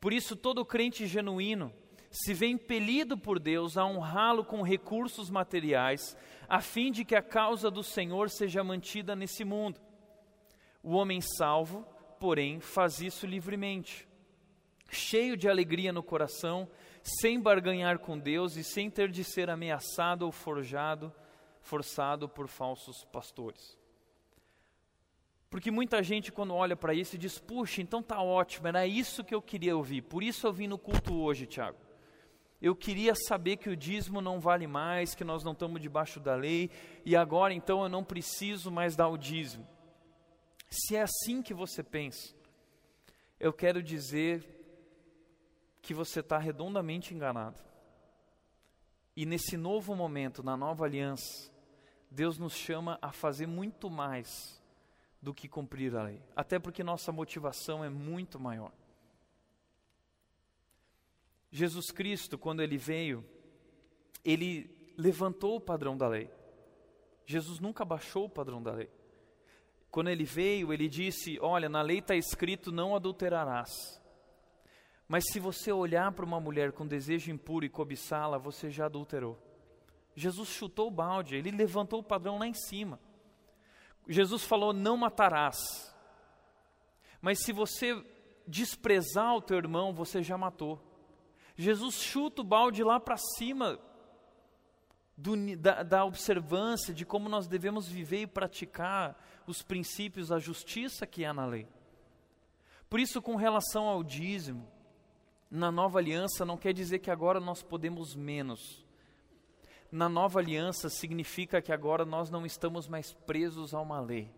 [0.00, 1.72] Por isso, todo crente genuíno
[2.10, 7.22] se vê impelido por Deus a honrá-lo com recursos materiais, a fim de que a
[7.22, 9.80] causa do Senhor seja mantida nesse mundo.
[10.82, 11.86] O homem salvo,
[12.20, 14.06] porém, faz isso livremente,
[14.90, 16.68] cheio de alegria no coração,
[17.02, 21.12] sem barganhar com Deus e sem ter de ser ameaçado ou forjado
[21.62, 23.78] forçado por falsos pastores.
[25.48, 29.34] Porque muita gente, quando olha para isso, diz: Puxa, então tá ótimo, era isso que
[29.34, 31.78] eu queria ouvir, por isso eu vim no culto hoje, Tiago.
[32.60, 36.34] Eu queria saber que o dízimo não vale mais, que nós não estamos debaixo da
[36.34, 36.70] lei,
[37.04, 39.66] e agora então eu não preciso mais dar o dízimo.
[40.70, 42.34] Se é assim que você pensa,
[43.38, 44.42] eu quero dizer
[45.82, 47.60] que você está redondamente enganado.
[49.14, 51.51] E nesse novo momento, na nova aliança,
[52.12, 54.60] Deus nos chama a fazer muito mais
[55.20, 58.72] do que cumprir a lei, até porque nossa motivação é muito maior.
[61.50, 63.24] Jesus Cristo, quando ele veio,
[64.24, 66.30] ele levantou o padrão da lei.
[67.24, 68.90] Jesus nunca baixou o padrão da lei.
[69.90, 74.00] Quando ele veio, ele disse: Olha, na lei está escrito: não adulterarás.
[75.06, 79.51] Mas se você olhar para uma mulher com desejo impuro e cobiçá-la, você já adulterou.
[80.14, 83.00] Jesus chutou o balde, ele levantou o padrão lá em cima.
[84.06, 85.58] Jesus falou: Não matarás.
[87.20, 88.04] Mas se você
[88.46, 90.80] desprezar o teu irmão, você já matou.
[91.56, 93.78] Jesus chuta o balde lá para cima
[95.16, 101.06] do, da, da observância de como nós devemos viver e praticar os princípios da justiça
[101.06, 101.68] que há na lei.
[102.90, 104.68] Por isso, com relação ao dízimo,
[105.50, 108.81] na nova aliança não quer dizer que agora nós podemos menos
[109.92, 114.32] na nova aliança significa que agora nós não estamos mais presos a uma lei.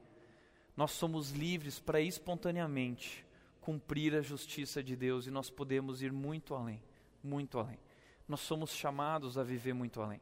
[0.77, 3.25] nós somos livres para espontaneamente
[3.61, 6.83] cumprir a justiça de Deus e nós podemos ir muito além,
[7.23, 7.79] muito além.
[8.27, 10.21] Nós somos chamados a viver muito além.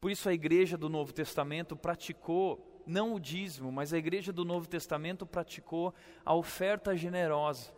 [0.00, 4.44] Por isso a igreja do Novo Testamento praticou não o dízimo, mas a igreja do
[4.44, 7.72] Novo Testamento praticou a oferta generosa.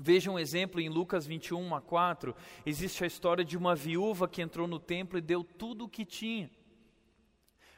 [0.00, 2.34] Veja um exemplo em Lucas 21 a 4,
[2.64, 6.04] existe a história de uma viúva que entrou no templo e deu tudo o que
[6.04, 6.50] tinha.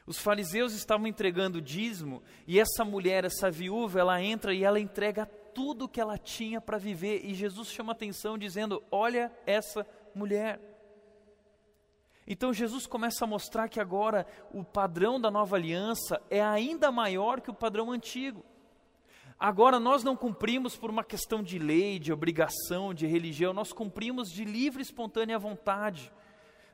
[0.05, 5.25] Os fariseus estavam entregando dízimo e essa mulher, essa viúva, ela entra e ela entrega
[5.25, 7.25] tudo que ela tinha para viver.
[7.25, 10.59] E Jesus chama atenção dizendo: Olha essa mulher.
[12.25, 17.41] Então Jesus começa a mostrar que agora o padrão da nova aliança é ainda maior
[17.41, 18.45] que o padrão antigo.
[19.43, 24.29] Agora nós não cumprimos por uma questão de lei, de obrigação, de religião, nós cumprimos
[24.29, 26.13] de livre e espontânea vontade.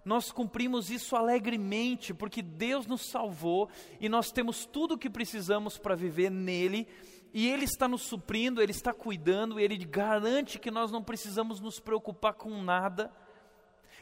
[0.04, 3.70] Nós cumprimos isso alegremente, porque Deus nos salvou
[4.02, 6.86] e nós temos tudo o que precisamos para viver nele
[7.34, 11.80] e Ele está nos suprindo, Ele está cuidando, Ele garante que nós não precisamos nos
[11.80, 13.10] preocupar com nada.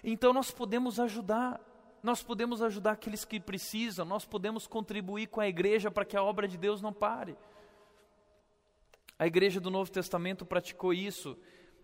[0.03, 1.61] Então nós podemos ajudar,
[2.01, 6.23] nós podemos ajudar aqueles que precisam, nós podemos contribuir com a igreja para que a
[6.23, 7.37] obra de Deus não pare.
[9.17, 11.37] A igreja do Novo Testamento praticou isso.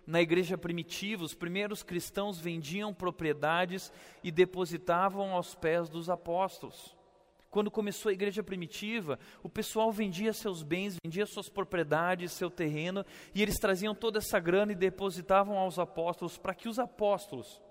[0.06, 3.92] Na igreja primitiva, os primeiros cristãos vendiam propriedades
[4.24, 6.96] e depositavam aos pés dos apóstolos.
[7.50, 13.06] Quando começou a igreja primitiva, o pessoal vendia seus bens, vendia suas propriedades, seu terreno,
[13.36, 17.62] e eles traziam toda essa grana e depositavam aos apóstolos para que os apóstolos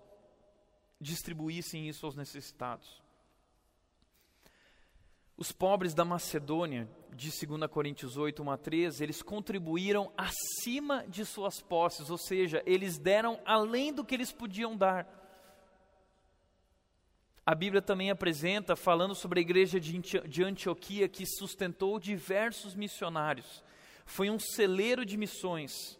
[1.01, 3.03] distribuíssem isso aos necessitados.
[5.40, 11.24] Os pobres da Macedônia, de 2 Coríntios 8, 1 a 13, eles contribuíram acima de
[11.24, 15.20] suas posses, ou seja, eles deram além do que eles podiam dar
[17.50, 23.64] a Bíblia também apresenta, falando sobre a igreja de Antioquia, que sustentou diversos missionários,
[24.05, 25.98] foi um celeiro de missões.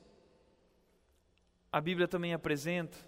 [1.73, 2.99] A Bíblia também apresenta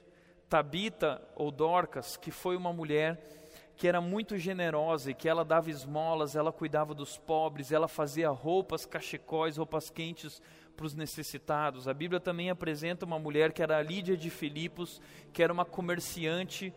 [0.48, 3.41] Tabita ou Dorcas, que foi uma mulher
[3.82, 8.28] que era muito generosa e que ela dava esmolas, ela cuidava dos pobres, ela fazia
[8.28, 10.40] roupas, cachecóis, roupas quentes
[10.76, 11.88] para os necessitados.
[11.88, 15.64] A Bíblia também apresenta uma mulher que era a Lídia de Filipos, que era uma
[15.64, 16.72] comerciante,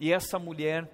[0.00, 0.88] e essa mulher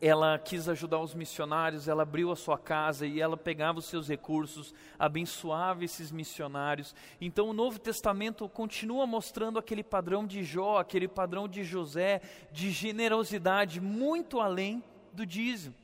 [0.00, 4.08] ela quis ajudar os missionários, ela abriu a sua casa e ela pegava os seus
[4.08, 6.94] recursos, abençoava esses missionários.
[7.20, 12.20] Então o Novo Testamento continua mostrando aquele padrão de Jó, aquele padrão de José,
[12.52, 14.82] de generosidade muito além
[15.12, 15.74] do dízimo.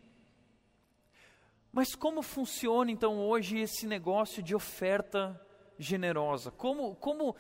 [1.73, 5.41] Mas como funciona então hoje esse negócio de oferta
[5.79, 6.51] generosa?
[6.51, 7.35] Como, como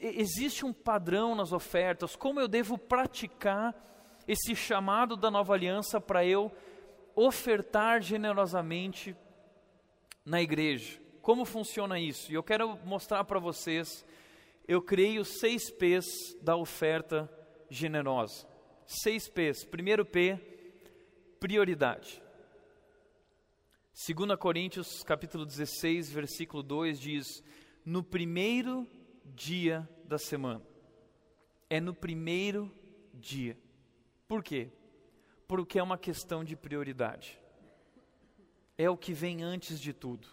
[0.00, 2.16] existe um padrão nas ofertas?
[2.16, 3.74] Como eu devo praticar
[4.26, 6.52] esse chamado da nova aliança para eu
[7.14, 9.16] ofertar generosamente
[10.24, 11.00] na igreja.
[11.22, 12.30] Como funciona isso?
[12.30, 14.04] E eu quero mostrar para vocês,
[14.66, 16.06] eu criei os seis P's
[16.42, 17.30] da oferta
[17.70, 18.46] generosa.
[18.86, 19.64] Seis P's.
[19.64, 20.38] Primeiro P,
[21.40, 22.22] prioridade.
[23.96, 27.42] 2 Coríntios capítulo 16, versículo 2 diz:
[27.84, 28.86] No primeiro
[29.24, 30.62] dia da semana.
[31.70, 32.70] É no primeiro
[33.14, 33.58] dia.
[34.28, 34.70] Por quê?
[35.46, 37.40] Porque é uma questão de prioridade.
[38.76, 40.28] É o que vem antes de tudo.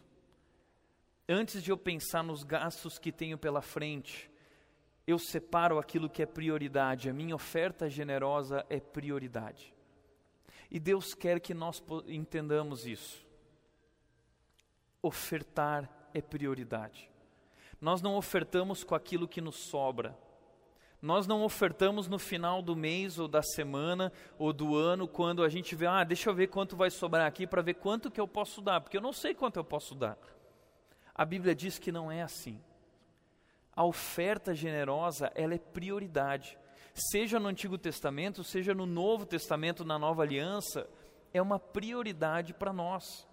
[1.28, 4.30] Antes de eu pensar nos gastos que tenho pela frente,
[5.06, 7.10] eu separo aquilo que é prioridade.
[7.10, 9.74] A minha oferta generosa é prioridade.
[10.70, 13.26] E Deus quer que nós entendamos isso.
[15.02, 17.10] Ofertar é prioridade.
[17.80, 20.18] Nós não ofertamos com aquilo que nos sobra.
[21.04, 25.50] Nós não ofertamos no final do mês ou da semana ou do ano quando a
[25.50, 28.28] gente vê, ah, deixa eu ver quanto vai sobrar aqui para ver quanto que eu
[28.28, 30.18] posso dar, porque eu não sei quanto eu posso dar.
[31.14, 32.58] A Bíblia diz que não é assim.
[33.76, 36.58] A oferta generosa, ela é prioridade.
[36.94, 40.90] Seja no Antigo Testamento, seja no Novo Testamento, na Nova Aliança,
[41.34, 43.28] é uma prioridade para nós.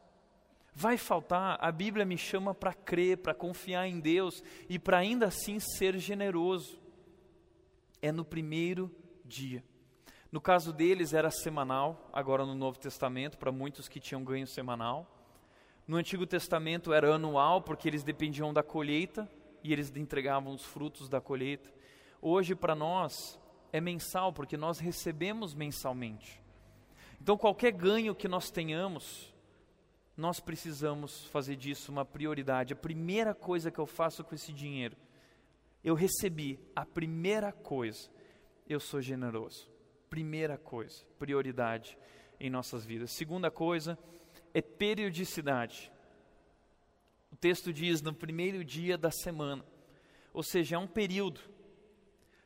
[0.74, 5.27] Vai faltar, a Bíblia me chama para crer, para confiar em Deus e para ainda
[5.27, 6.81] assim ser generoso
[8.03, 8.90] é no primeiro
[9.25, 9.65] dia.
[10.33, 15.07] No caso deles era semanal, agora no Novo Testamento, para muitos que tinham ganho semanal.
[15.87, 19.29] No Antigo Testamento era anual, porque eles dependiam da colheita
[19.65, 21.73] e eles entregavam os frutos da colheita.
[22.23, 23.40] Hoje, para nós,
[23.73, 26.40] é mensal, porque nós recebemos mensalmente.
[27.21, 29.35] Então, qualquer ganho que nós tenhamos,
[30.17, 32.73] nós precisamos fazer disso uma prioridade.
[32.73, 34.96] A primeira coisa que eu faço com esse dinheiro
[35.83, 38.10] eu recebi a primeira coisa,
[38.68, 39.70] eu sou generoso.
[40.08, 41.96] Primeira coisa, prioridade
[42.38, 43.12] em nossas vidas.
[43.12, 43.98] Segunda coisa
[44.52, 45.90] é periodicidade.
[47.40, 49.64] texto diz no primeiro dia da semana,
[50.33, 51.40] ou seja, é um período.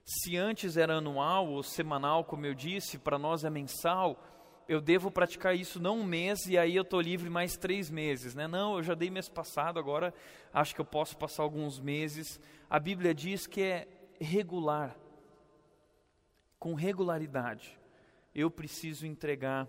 [0.05, 4.23] Se antes era anual ou semanal, como eu disse, para nós é mensal,
[4.69, 8.35] eu devo praticar isso não um mês e aí eu estou livre mais três meses,
[8.35, 8.49] né?
[8.49, 10.15] Não, eu já dei mês passado, agora
[10.53, 12.41] acho que eu posso passar alguns meses.
[12.69, 13.89] A Bíblia diz que é
[14.21, 14.97] regular,
[16.59, 17.79] com regularidade.
[18.35, 19.69] Eu preciso entregar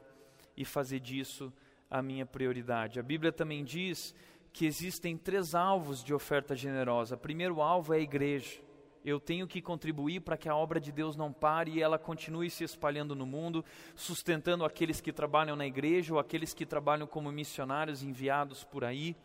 [0.56, 1.52] e fazer disso
[1.90, 3.00] a minha prioridade.
[3.00, 4.16] A Bíblia também diz
[4.52, 7.16] que existem três alvos de oferta generosa.
[7.16, 8.65] O primeiro alvo é a igreja.
[9.06, 12.50] Eu tenho que contribuir para que a obra de Deus não pare e ela continue
[12.50, 13.64] se espalhando no mundo,
[13.96, 19.16] sustentando aqueles que trabalham na igreja ou aqueles que trabalham como missionários enviados por aí,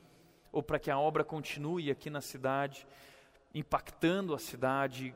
[0.52, 2.86] ou para que a obra continue aqui na cidade,
[3.54, 5.14] impactando a cidade.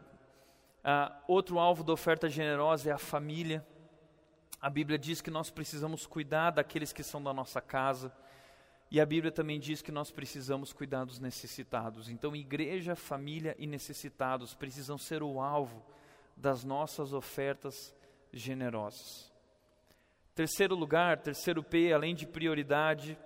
[0.82, 3.66] Ah, outro alvo da oferta generosa é a família.
[4.62, 8.10] A Bíblia diz que nós precisamos cuidar daqueles que são da nossa casa.
[8.90, 12.08] E a Bíblia também diz que nós precisamos cuidar dos necessitados.
[12.08, 15.84] Então, igreja, família e necessitados precisam ser o alvo
[16.36, 17.94] das nossas ofertas
[18.32, 19.32] generosas.
[20.34, 23.16] Terceiro lugar, terceiro P, além de prioridade,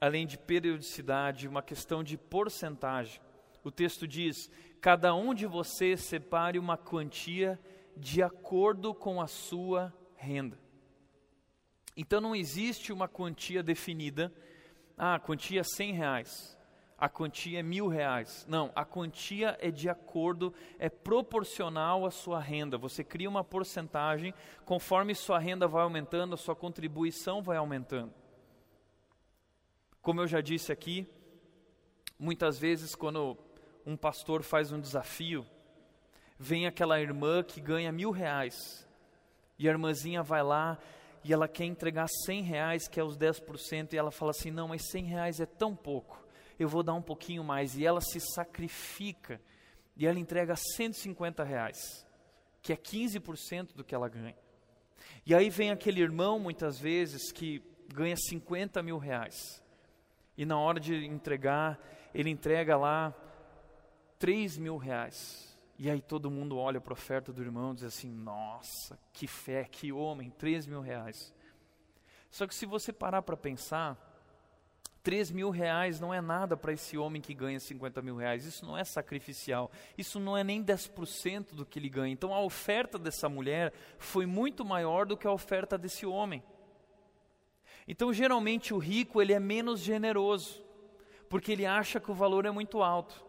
[0.00, 3.20] além de periodicidade, uma questão de porcentagem.
[3.64, 4.50] O texto diz:
[4.80, 7.58] cada um de vocês separe uma quantia
[7.96, 10.58] de acordo com a sua renda.
[11.96, 14.32] Então não existe uma quantia definida
[15.04, 16.56] ah, a quantia é 100 reais,
[16.96, 18.46] a quantia é mil reais.
[18.48, 22.78] Não, a quantia é de acordo, é proporcional à sua renda.
[22.78, 24.32] Você cria uma porcentagem,
[24.64, 28.14] conforme sua renda vai aumentando, a sua contribuição vai aumentando.
[30.00, 31.04] Como eu já disse aqui,
[32.16, 33.36] muitas vezes quando
[33.84, 35.44] um pastor faz um desafio,
[36.38, 38.88] vem aquela irmã que ganha mil reais,
[39.58, 40.78] e a irmãzinha vai lá
[41.24, 44.68] e ela quer entregar 100 reais, que é os 10%, e ela fala assim: não,
[44.68, 46.24] mas 100 reais é tão pouco,
[46.58, 47.76] eu vou dar um pouquinho mais.
[47.76, 49.40] E ela se sacrifica
[49.96, 52.06] e ela entrega 150 reais,
[52.60, 54.36] que é 15% do que ela ganha.
[55.26, 57.62] E aí vem aquele irmão, muitas vezes, que
[57.92, 59.62] ganha 50 mil reais,
[60.36, 61.78] e na hora de entregar,
[62.14, 63.14] ele entrega lá
[64.18, 65.51] 3 mil reais.
[65.78, 69.26] E aí todo mundo olha para a oferta do irmão e diz assim: nossa, que
[69.26, 71.34] fé, que homem, 3 mil reais.
[72.30, 73.98] Só que se você parar para pensar,
[75.02, 78.44] 3 mil reais não é nada para esse homem que ganha 50 mil reais.
[78.44, 79.70] Isso não é sacrificial.
[79.98, 82.12] Isso não é nem 10% do que ele ganha.
[82.12, 86.42] Então a oferta dessa mulher foi muito maior do que a oferta desse homem.
[87.86, 90.64] Então geralmente o rico ele é menos generoso,
[91.28, 93.24] porque ele acha que o valor é muito alto.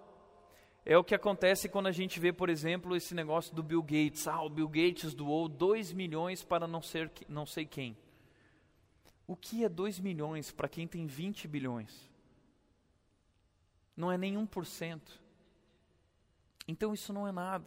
[0.86, 4.28] É o que acontece quando a gente vê, por exemplo, esse negócio do Bill Gates.
[4.28, 7.98] Ah, o Bill Gates doou 2 milhões para não, ser, não sei quem.
[9.26, 12.12] O que é 2 milhões para quem tem 20 bilhões?
[13.96, 15.02] Não é nem 1%.
[16.68, 17.66] Então isso não é nada.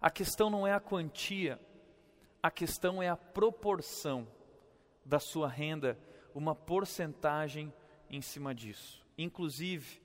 [0.00, 1.58] A questão não é a quantia,
[2.42, 4.28] a questão é a proporção
[5.04, 5.98] da sua renda,
[6.34, 7.72] uma porcentagem
[8.08, 9.04] em cima disso.
[9.16, 10.03] Inclusive,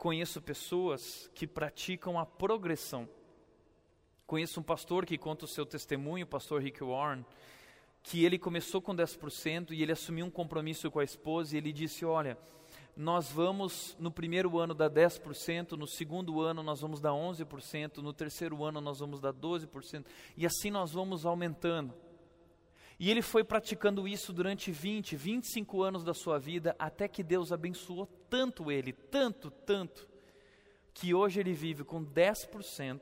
[0.00, 3.06] conheço pessoas que praticam a progressão.
[4.26, 7.22] Conheço um pastor que conta o seu testemunho, o pastor Rick Warren,
[8.02, 11.70] que ele começou com 10% e ele assumiu um compromisso com a esposa e ele
[11.70, 12.38] disse: Olha,
[12.96, 18.14] nós vamos no primeiro ano dar 10%, no segundo ano nós vamos dar 11%, no
[18.14, 21.92] terceiro ano nós vamos dar 12%, e assim nós vamos aumentando.
[22.98, 27.52] E ele foi praticando isso durante 20, 25 anos da sua vida, até que Deus
[27.52, 30.08] abençoou tanto ele, tanto, tanto,
[30.94, 33.00] que hoje ele vive com 10%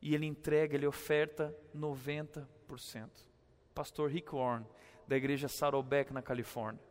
[0.00, 2.46] e ele entrega, ele oferta 90%.
[3.74, 4.66] Pastor Rick Warren,
[5.06, 6.82] da igreja Saddleback, na Califórnia.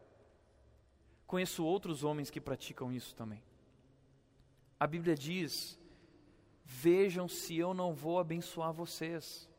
[1.25, 3.41] Conheço outros homens que praticam isso também.
[4.79, 5.79] A Bíblia diz:
[6.65, 9.49] Vejam se eu não vou abençoar vocês.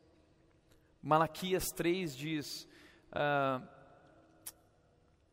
[1.03, 2.69] Malaquias 3 diz:
[3.11, 3.63] ah,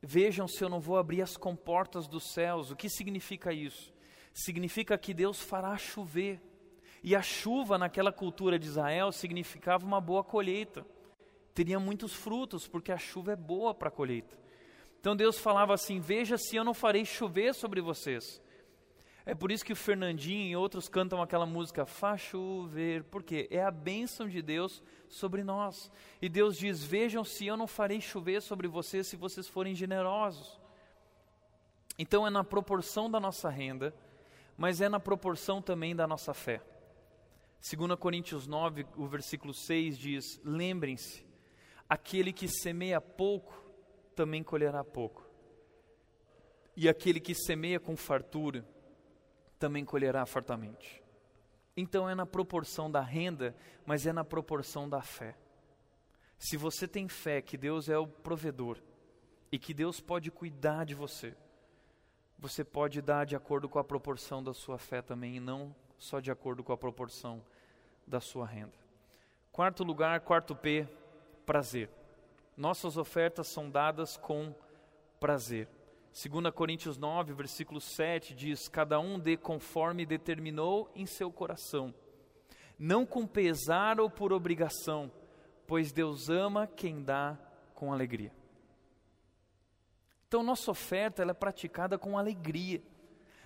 [0.02, 2.72] Vejam se eu não vou abrir as comportas dos céus.
[2.72, 3.94] O que significa isso?
[4.34, 6.42] Significa que Deus fará chover.
[7.04, 10.86] E a chuva naquela cultura de Israel significava uma boa colheita.
[11.54, 14.38] Teria muitos frutos, porque a chuva é boa para a colheita.
[15.00, 18.42] Então Deus falava assim: Veja se eu não farei chover sobre vocês.
[19.30, 23.62] É por isso que o Fernandinho e outros cantam aquela música Faz chover, porque é
[23.62, 25.92] a bênção de Deus sobre nós.
[26.20, 30.60] E Deus diz: Vejam se eu não farei chover sobre vocês se vocês forem generosos.
[31.96, 33.94] Então é na proporção da nossa renda,
[34.58, 36.60] mas é na proporção também da nossa fé.
[37.62, 41.24] 2 Coríntios 9, o versículo 6 diz: Lembrem-se,
[41.88, 43.54] aquele que semeia pouco
[44.16, 45.24] também colherá pouco
[46.76, 48.66] E aquele que semeia com fartura
[49.60, 51.04] também colherá fartamente.
[51.76, 53.56] Então é na proporção da renda,
[53.86, 55.36] mas é na proporção da fé.
[56.38, 58.78] Se você tem fé que Deus é o provedor
[59.52, 61.36] e que Deus pode cuidar de você,
[62.38, 66.22] você pode dar de acordo com a proporção da sua fé também, e não só
[66.22, 67.44] de acordo com a proporção
[68.08, 68.74] da sua renda.
[69.52, 70.88] Quarto lugar, quarto P,
[71.46, 71.90] prazer.
[72.56, 74.56] Nossas ofertas são dadas com
[75.20, 75.68] prazer.
[76.12, 81.94] 2 Coríntios 9, versículo 7 diz: Cada um dê conforme determinou em seu coração,
[82.78, 85.12] não com pesar ou por obrigação,
[85.68, 87.38] pois Deus ama quem dá
[87.76, 88.32] com alegria.
[90.28, 92.82] Então, nossa oferta ela é praticada com alegria.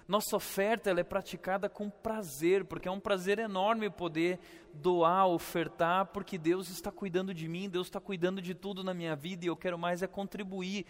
[0.06, 4.38] Nossa oferta ela é praticada com prazer, porque é um prazer enorme poder
[4.74, 9.16] doar, ofertar, porque Deus está cuidando de mim, Deus está cuidando de tudo na minha
[9.16, 10.86] vida e eu quero mais é contribuir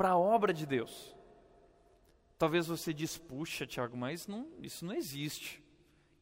[0.00, 1.14] para a obra de Deus.
[2.38, 5.62] Talvez você diz, puxa, Tiago, mas não, isso não existe.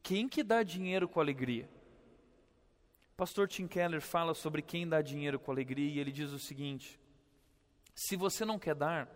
[0.03, 1.71] Quem que dá dinheiro com alegria?
[3.17, 6.99] Pastor Tim Keller fala sobre quem dá dinheiro com alegria e ele diz o seguinte:
[7.95, 9.09] se você não quer dar,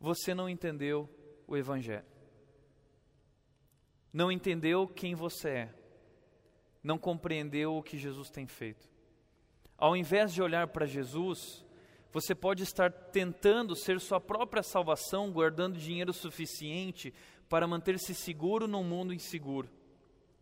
[0.00, 1.06] você não entendeu
[1.46, 2.06] o Evangelho.
[4.10, 5.74] Não entendeu quem você é.
[6.82, 8.88] Não compreendeu o que Jesus tem feito.
[9.76, 11.66] Ao invés de olhar para Jesus,
[12.14, 17.12] você pode estar tentando ser sua própria salvação, guardando dinheiro suficiente
[17.46, 19.68] para manter-se seguro num mundo inseguro.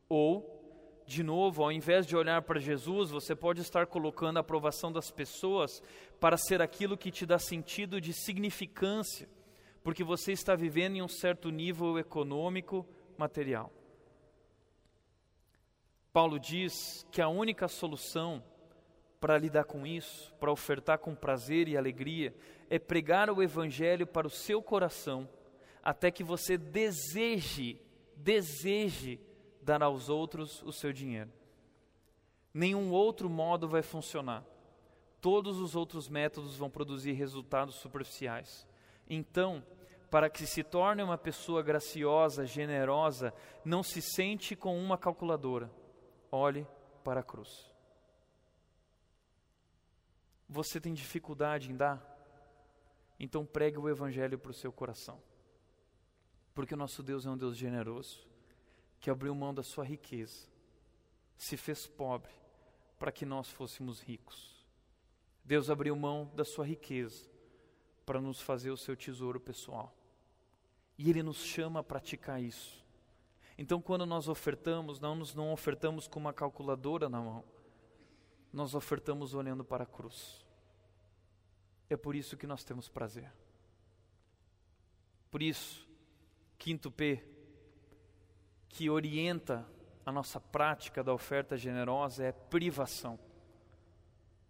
[0.08, 4.92] Ou, de novo, ao invés de olhar para Jesus, você pode estar colocando a aprovação
[4.92, 5.82] das pessoas
[6.20, 9.28] para ser aquilo que te dá sentido de significância
[9.82, 12.86] porque você está vivendo em um certo nível econômico,
[13.18, 13.72] material.
[16.12, 18.42] Paulo diz que a única solução
[19.22, 22.34] para lidar com isso, para ofertar com prazer e alegria,
[22.68, 25.28] é pregar o Evangelho para o seu coração,
[25.80, 27.80] até que você deseje,
[28.16, 29.20] deseje
[29.62, 31.30] dar aos outros o seu dinheiro.
[32.52, 34.44] Nenhum outro modo vai funcionar.
[35.20, 38.66] Todos os outros métodos vão produzir resultados superficiais.
[39.08, 39.64] Então,
[40.10, 43.32] para que se torne uma pessoa graciosa, generosa,
[43.64, 45.70] não se sente com uma calculadora.
[46.28, 46.66] Olhe
[47.04, 47.71] para a cruz.
[50.52, 51.98] Você tem dificuldade em dar?
[53.18, 55.18] Então pregue o Evangelho para o seu coração.
[56.54, 58.28] Porque o nosso Deus é um Deus generoso,
[59.00, 60.46] que abriu mão da sua riqueza,
[61.38, 62.30] se fez pobre,
[62.98, 64.62] para que nós fôssemos ricos.
[65.42, 67.26] Deus abriu mão da sua riqueza
[68.04, 69.96] para nos fazer o seu tesouro pessoal.
[70.98, 72.84] E Ele nos chama a praticar isso.
[73.56, 77.42] Então, quando nós ofertamos, não nos não ofertamos com uma calculadora na mão,
[78.52, 80.41] nós ofertamos olhando para a cruz.
[81.88, 83.30] É por isso que nós temos prazer.
[85.30, 85.88] Por isso,
[86.58, 87.22] quinto P,
[88.68, 89.66] que orienta
[90.04, 93.18] a nossa prática da oferta generosa é privação.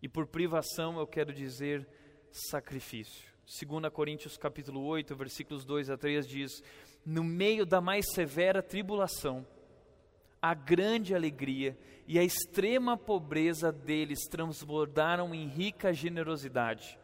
[0.01, 1.87] E por privação eu quero dizer
[2.31, 3.31] sacrifício.
[3.45, 6.63] 2 Coríntios capítulo 8, versículos 2 a 3 diz:
[7.05, 9.47] No meio da mais severa tribulação,
[10.41, 16.99] a grande alegria e a extrema pobreza deles transbordaram em rica generosidade,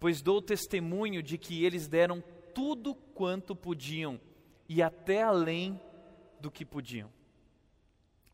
[0.00, 2.24] pois dou testemunho de que eles deram
[2.54, 4.18] tudo quanto podiam
[4.66, 5.78] e até além
[6.40, 7.12] do que podiam.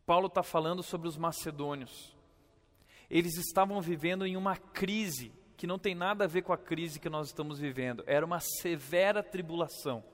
[0.07, 2.17] Paulo está falando sobre os macedônios.
[3.11, 7.01] Eles estavam vivendo em uma crise que não tem nada a ver com a crise
[7.01, 10.05] que nós estamos vivendo, era uma severa tribulação.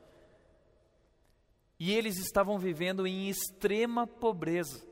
[1.79, 4.87] E eles estavam vivendo em extrema pobreza.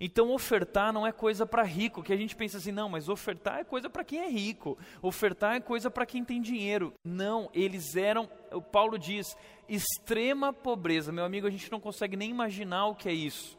[0.00, 3.60] Então, ofertar não é coisa para rico, que a gente pensa assim, não, mas ofertar
[3.60, 6.92] é coisa para quem é rico, ofertar é coisa para quem tem dinheiro.
[7.04, 9.36] Não, eles eram, o Paulo diz,
[9.68, 11.12] extrema pobreza.
[11.12, 13.56] Meu amigo, a gente não consegue nem imaginar o que é isso,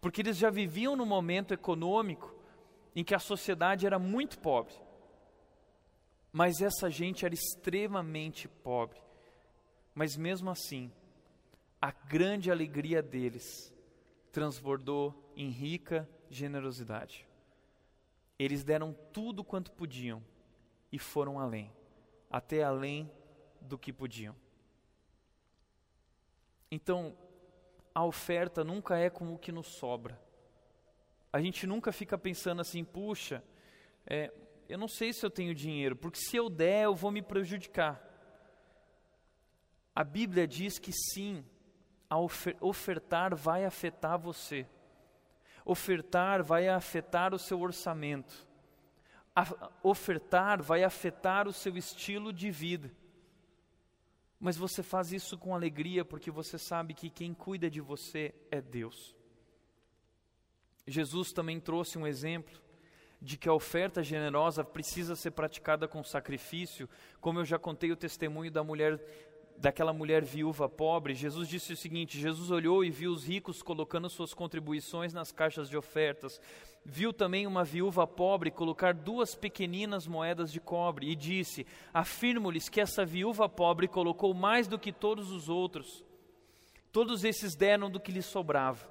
[0.00, 2.34] porque eles já viviam num momento econômico
[2.94, 4.74] em que a sociedade era muito pobre.
[6.32, 8.98] Mas essa gente era extremamente pobre.
[9.94, 10.90] Mas mesmo assim,
[11.80, 13.72] a grande alegria deles
[14.32, 17.26] transbordou em rica generosidade.
[18.38, 20.22] Eles deram tudo quanto podiam
[20.90, 21.70] e foram além,
[22.30, 23.10] até além
[23.60, 24.34] do que podiam.
[26.70, 27.16] Então,
[27.94, 30.20] a oferta nunca é como o que nos sobra.
[31.32, 33.42] A gente nunca fica pensando assim, puxa,
[34.06, 34.32] é,
[34.68, 38.02] eu não sei se eu tenho dinheiro, porque se eu der, eu vou me prejudicar.
[39.94, 41.44] A Bíblia diz que sim,
[42.08, 42.18] a
[42.60, 44.66] ofertar vai afetar você.
[45.66, 48.46] Ofertar vai afetar o seu orçamento.
[49.34, 52.90] A ofertar vai afetar o seu estilo de vida.
[54.38, 58.60] Mas você faz isso com alegria porque você sabe que quem cuida de você é
[58.60, 59.14] Deus.
[60.86, 62.62] Jesus também trouxe um exemplo
[63.20, 66.88] de que a oferta generosa precisa ser praticada com sacrifício,
[67.20, 69.00] como eu já contei o testemunho da mulher
[69.58, 74.08] daquela mulher viúva pobre, Jesus disse o seguinte: Jesus olhou e viu os ricos colocando
[74.08, 76.40] suas contribuições nas caixas de ofertas.
[76.84, 82.80] Viu também uma viúva pobre colocar duas pequeninas moedas de cobre e disse: Afirmo-lhes que
[82.80, 86.04] essa viúva pobre colocou mais do que todos os outros.
[86.92, 88.88] Todos esses deram do que lhe sobrava,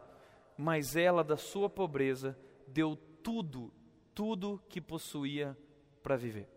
[0.57, 2.37] mas ela, da sua pobreza,
[2.67, 3.73] deu tudo,
[4.13, 5.57] tudo que possuía
[6.03, 6.54] para viver.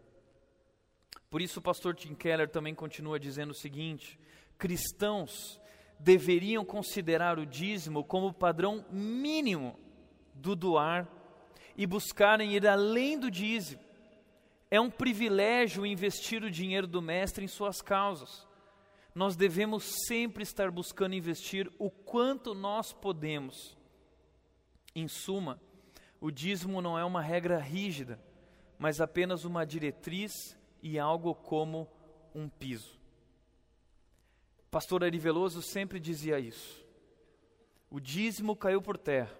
[1.30, 4.18] Por isso o pastor Tim Keller também continua dizendo o seguinte:
[4.56, 5.60] cristãos
[5.98, 9.78] deveriam considerar o dízimo como o padrão mínimo
[10.34, 11.08] do doar
[11.76, 13.82] e buscarem ir além do dízimo.
[14.70, 18.46] É um privilégio investir o dinheiro do mestre em suas causas.
[19.14, 23.76] Nós devemos sempre estar buscando investir o quanto nós podemos.
[24.94, 25.60] Em suma,
[26.20, 28.20] o dízimo não é uma regra rígida,
[28.78, 31.88] mas apenas uma diretriz e algo como
[32.34, 32.98] um piso.
[34.70, 36.84] Pastor Ari Veloso sempre dizia isso.
[37.90, 39.34] O dízimo caiu por terra.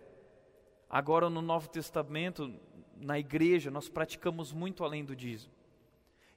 [0.88, 2.58] Agora no Novo Testamento,
[2.96, 5.52] na igreja, nós praticamos muito além do dízimo.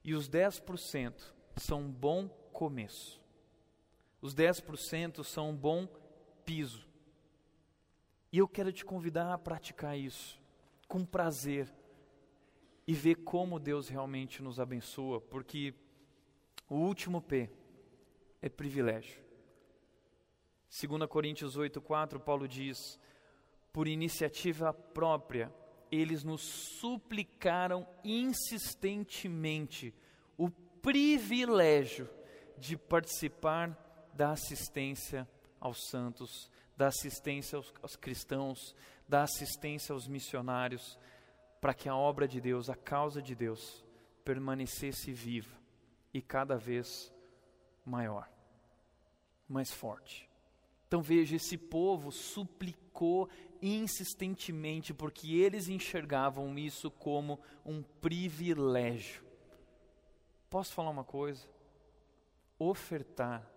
[0.04, 1.14] E os 10%
[1.56, 3.22] são um bom começo.
[4.22, 5.88] Os 10% são um bom
[6.46, 6.86] piso.
[8.32, 10.40] E eu quero te convidar a praticar isso
[10.88, 11.74] com prazer
[12.92, 15.74] e ver como Deus realmente nos abençoa, porque
[16.68, 17.50] o último P
[18.42, 19.24] é privilégio.
[20.70, 23.00] 2 Coríntios 8,4, Paulo diz:
[23.72, 25.50] Por iniciativa própria,
[25.90, 29.94] eles nos suplicaram insistentemente
[30.38, 32.10] o privilégio
[32.58, 35.26] de participar da assistência
[35.62, 38.76] aos santos, da assistência aos, aos cristãos,
[39.08, 41.00] da assistência aos missionários,
[41.62, 43.86] para que a obra de Deus, a causa de Deus,
[44.26, 45.56] permanecesse viva
[46.12, 47.14] e cada vez
[47.86, 48.28] maior,
[49.48, 50.28] mais forte.
[50.88, 53.30] Então veja, esse povo suplicou
[53.62, 59.24] insistentemente, porque eles enxergavam isso como um privilégio.
[60.50, 61.48] Posso falar uma coisa?
[62.58, 63.48] Ofertar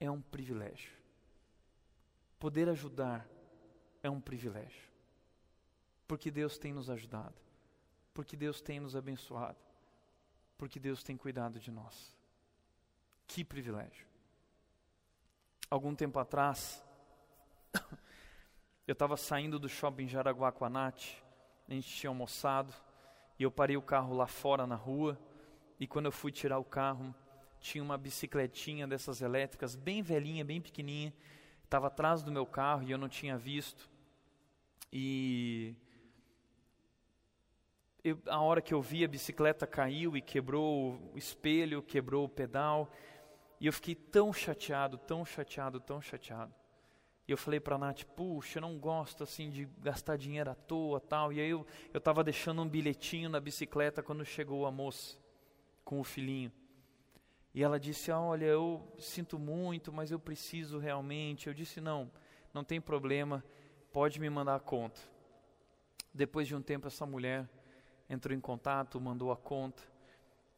[0.00, 0.92] é um privilégio.
[2.40, 3.28] Poder ajudar
[4.02, 4.91] é um privilégio
[6.12, 7.40] porque Deus tem nos ajudado,
[8.12, 9.56] porque Deus tem nos abençoado,
[10.58, 12.14] porque Deus tem cuidado de nós.
[13.26, 14.06] Que privilégio.
[15.70, 16.84] Algum tempo atrás,
[18.86, 21.02] eu estava saindo do shopping Jaraguá com a Nath,
[21.66, 22.74] a gente tinha almoçado,
[23.38, 25.18] e eu parei o carro lá fora na rua,
[25.80, 27.14] e quando eu fui tirar o carro,
[27.58, 31.14] tinha uma bicicletinha dessas elétricas, bem velhinha, bem pequenininha,
[31.64, 33.90] estava atrás do meu carro e eu não tinha visto.
[34.92, 35.74] E
[38.04, 42.28] eu, a hora que eu vi a bicicleta caiu e quebrou o espelho, quebrou o
[42.28, 42.90] pedal,
[43.60, 46.52] e eu fiquei tão chateado, tão chateado, tão chateado.
[47.28, 50.54] E eu falei para a Nath, puxa, eu não gosto assim de gastar dinheiro à
[50.54, 51.32] toa tal.
[51.32, 55.16] E aí eu estava deixando um bilhetinho na bicicleta quando chegou a moça
[55.84, 56.50] com o filhinho.
[57.54, 61.46] E ela disse, olha, eu sinto muito, mas eu preciso realmente.
[61.46, 62.10] Eu disse, não,
[62.52, 63.44] não tem problema,
[63.92, 65.00] pode me mandar a conta.
[66.12, 67.48] Depois de um tempo, essa mulher
[68.12, 69.82] entrou em contato, mandou a conta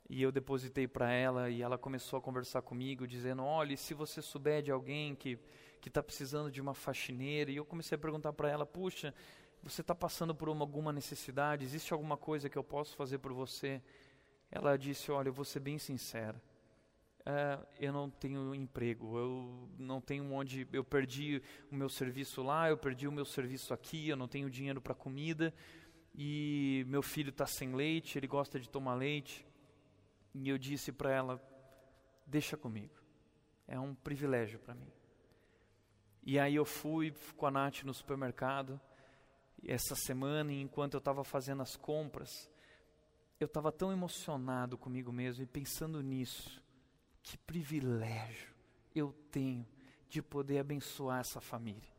[0.08, 4.20] e eu depositei para ela e ela começou a conversar comigo, dizendo: Olha, se você
[4.20, 5.38] souber de alguém que
[5.80, 9.14] que está precisando de uma faxineira, e eu comecei a perguntar para ela: Puxa,
[9.62, 11.62] você está passando por uma, alguma necessidade?
[11.62, 13.82] Existe alguma coisa que eu posso fazer por você?
[14.50, 16.40] Ela disse: Olha, eu vou ser bem sincera.
[17.20, 20.66] Uh, eu não tenho emprego, eu não tenho onde.
[20.72, 24.48] Eu perdi o meu serviço lá, eu perdi o meu serviço aqui, eu não tenho
[24.48, 25.52] dinheiro para comida
[26.14, 29.44] e meu filho está sem leite, ele gosta de tomar leite.
[30.32, 31.42] E eu disse para ela:
[32.26, 32.94] Deixa comigo,
[33.66, 34.92] é um privilégio para mim.
[36.22, 38.80] E aí eu fui com a Nath no supermercado
[39.66, 42.50] essa semana, e enquanto eu estava fazendo as compras,
[43.40, 46.62] eu estava tão emocionado comigo mesmo e pensando nisso.
[47.22, 48.54] Que privilégio
[48.94, 49.66] eu tenho
[50.08, 51.93] de poder abençoar essa família.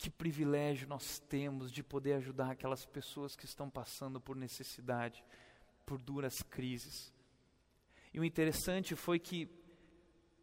[0.00, 5.22] Que privilégio nós temos de poder ajudar aquelas pessoas que estão passando por necessidade,
[5.84, 7.12] por duras crises.
[8.10, 9.46] E o interessante foi que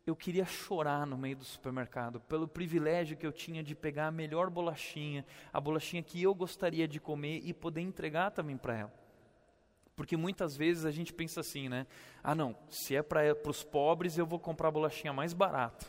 [0.06, 4.12] eu queria chorar no meio do supermercado, pelo privilégio que eu tinha de pegar a
[4.12, 8.94] melhor bolachinha, a bolachinha que eu gostaria de comer e poder entregar também para ela.
[9.96, 11.88] Porque muitas vezes a gente pensa assim, né?
[12.24, 15.88] Ah, não, se é para os pobres, eu vou comprar a bolachinha mais barata.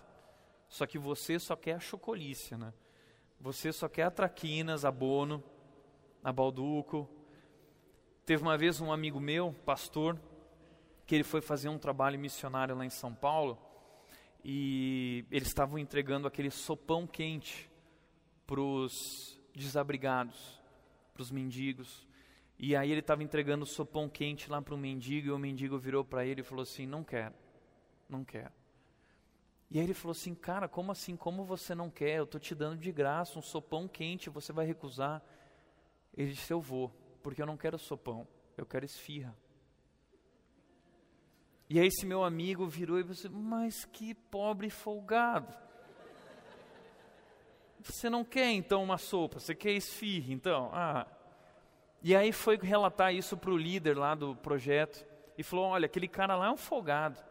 [0.70, 2.72] Só que você só quer a chocolícia, né?
[3.40, 5.42] Você só quer a traquinas, a bono,
[6.22, 7.08] a balduco.
[8.26, 10.18] Teve uma vez um amigo meu, pastor,
[11.06, 13.58] que ele foi fazer um trabalho missionário lá em São Paulo
[14.44, 17.70] e eles estavam entregando aquele sopão quente
[18.46, 20.60] para os desabrigados,
[21.12, 22.06] para os mendigos.
[22.58, 26.04] E aí ele estava entregando sopão quente lá para o mendigo e o mendigo virou
[26.04, 27.34] para ele e falou assim: Não quero,
[28.08, 28.57] não quero.
[29.70, 31.16] E aí ele falou assim: Cara, como assim?
[31.16, 32.18] Como você não quer?
[32.18, 35.22] Eu estou te dando de graça um sopão quente, você vai recusar?
[36.16, 36.90] Ele disse: Eu vou,
[37.22, 39.36] porque eu não quero sopão, eu quero esfirra.
[41.70, 45.54] E aí esse meu amigo virou e disse: Mas que pobre folgado.
[47.80, 50.70] Você não quer então uma sopa, você quer esfirra então?
[50.72, 51.06] Ah.
[52.02, 55.04] E aí foi relatar isso para o líder lá do projeto
[55.36, 57.27] e falou: Olha, aquele cara lá é um folgado.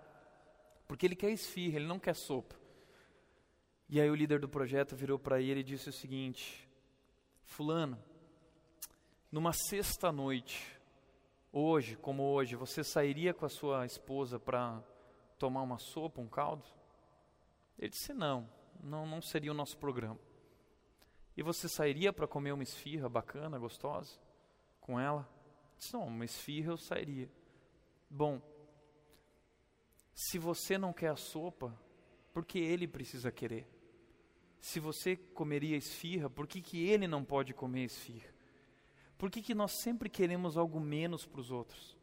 [0.88, 2.56] Porque ele quer esfirra, ele não quer sopa.
[3.90, 6.68] E aí o líder do projeto virou para ele e disse o seguinte:
[7.44, 8.02] Fulano,
[9.32, 10.80] numa sexta noite,
[11.52, 14.82] hoje, como hoje, você sairia com a sua esposa para
[15.38, 16.66] tomar uma sopa, um caldo?
[17.78, 18.50] Ele disse: Não,
[18.82, 20.20] não, não seria o nosso programa.
[21.36, 24.20] E você sairia para comer uma esfirra bacana, gostosa,
[24.82, 25.28] com ela?
[25.70, 27.30] Ele disse: Não, uma esfirra eu sairia.
[28.10, 28.42] Bom,
[30.20, 31.80] se você não quer a sopa,
[32.34, 33.68] porque ele precisa querer?
[34.60, 38.34] Se você comeria esfirra, por que, que ele não pode comer esfirra?
[39.16, 41.96] Por que, que nós sempre queremos algo menos para os outros?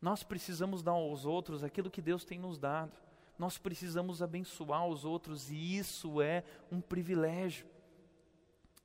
[0.00, 2.98] Nós precisamos dar aos outros aquilo que Deus tem nos dado.
[3.38, 7.64] Nós precisamos abençoar os outros e isso é um privilégio.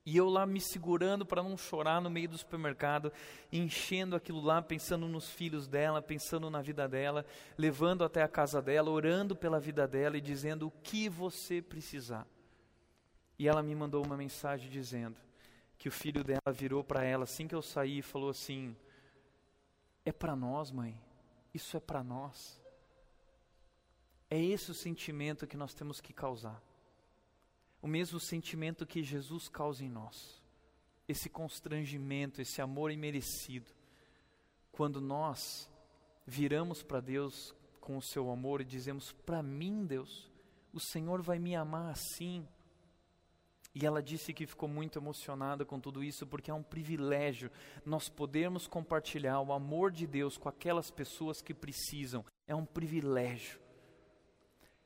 [0.06, 3.12] E eu lá me segurando para não chorar no meio do supermercado,
[3.52, 7.26] enchendo aquilo lá, pensando nos filhos dela, pensando na vida dela,
[7.58, 12.26] levando até a casa dela, orando pela vida dela e dizendo o que você precisar.
[13.38, 15.18] E ela me mandou uma mensagem dizendo
[15.78, 18.76] que o filho dela virou para ela assim que eu saí e falou assim:
[20.06, 21.00] É para nós, mãe.
[21.54, 22.62] Isso é para nós.
[24.30, 26.62] É esse o sentimento que nós temos que causar
[27.82, 30.42] o mesmo sentimento que Jesus causa em nós.
[31.08, 33.72] Esse constrangimento, esse amor imerecido.
[34.72, 35.70] Quando nós
[36.26, 40.30] viramos para Deus com o seu amor e dizemos: Para mim, Deus,
[40.74, 42.48] o Senhor vai me amar assim.
[43.74, 47.52] E ela disse que ficou muito emocionada com tudo isso, porque é um privilégio
[47.86, 52.26] nós podermos compartilhar o amor de Deus com aquelas pessoas que precisam.
[52.48, 53.60] É um privilégio.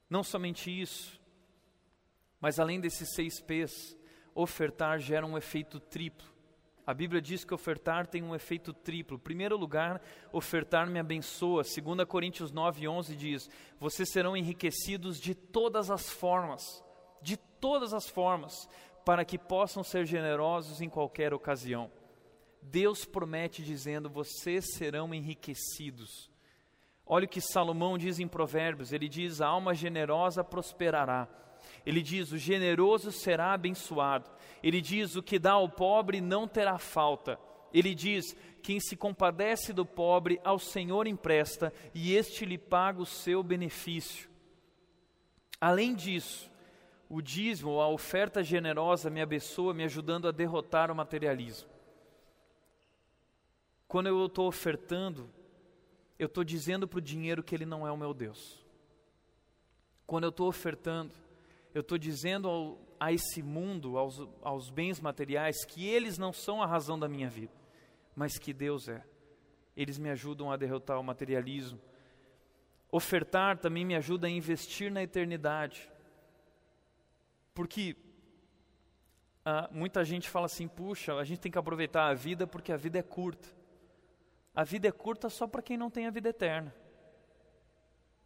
[0.09, 1.19] Não somente isso,
[2.43, 3.97] mas além desses seis P's,
[4.35, 6.27] ofertar gera um efeito triplo.
[6.85, 9.15] A Bíblia diz que ofertar tem um efeito triplo.
[9.15, 11.63] Em primeiro lugar, ofertar me abençoa.
[11.63, 16.83] 2 Coríntios 9, 11 diz: Vocês serão enriquecidos de todas as formas,
[17.21, 18.67] de todas as formas,
[19.05, 21.89] para que possam ser generosos em qualquer ocasião.
[22.61, 26.29] Deus promete dizendo: Vocês serão enriquecidos.
[27.05, 31.41] Olha o que Salomão diz em Provérbios: ele diz: A alma generosa prosperará
[31.85, 34.29] ele diz: O generoso será abençoado.
[34.61, 37.39] Ele diz: O que dá ao pobre não terá falta.
[37.73, 43.05] Ele diz: Quem se compadece do pobre, ao Senhor empresta, e este lhe paga o
[43.05, 44.29] seu benefício.
[45.59, 46.51] Além disso,
[47.09, 51.69] o dízimo, a oferta generosa me abençoa, me ajudando a derrotar o materialismo.
[53.87, 55.29] Quando eu estou ofertando,
[56.17, 58.65] eu estou dizendo para o dinheiro que ele não é o meu Deus.
[60.05, 61.13] Quando eu estou ofertando,
[61.73, 66.61] eu estou dizendo ao, a esse mundo, aos, aos bens materiais, que eles não são
[66.61, 67.53] a razão da minha vida,
[68.15, 69.03] mas que Deus é.
[69.75, 71.79] Eles me ajudam a derrotar o materialismo.
[72.91, 75.89] Ofertar também me ajuda a investir na eternidade.
[77.55, 77.95] Porque
[79.43, 82.77] ah, muita gente fala assim: puxa, a gente tem que aproveitar a vida porque a
[82.77, 83.49] vida é curta.
[84.53, 86.73] A vida é curta só para quem não tem a vida eterna.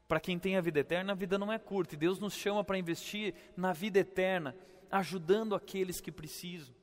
[0.07, 2.63] Para quem tem a vida eterna, a vida não é curta e Deus nos chama
[2.63, 4.55] para investir na vida eterna,
[4.89, 6.73] ajudando aqueles que precisam.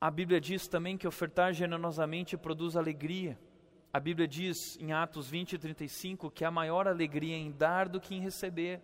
[0.00, 3.38] A Bíblia diz também que ofertar generosamente produz alegria.
[3.92, 8.00] A Bíblia diz em Atos 20 e 35 que há maior alegria em dar do
[8.00, 8.80] que em receber.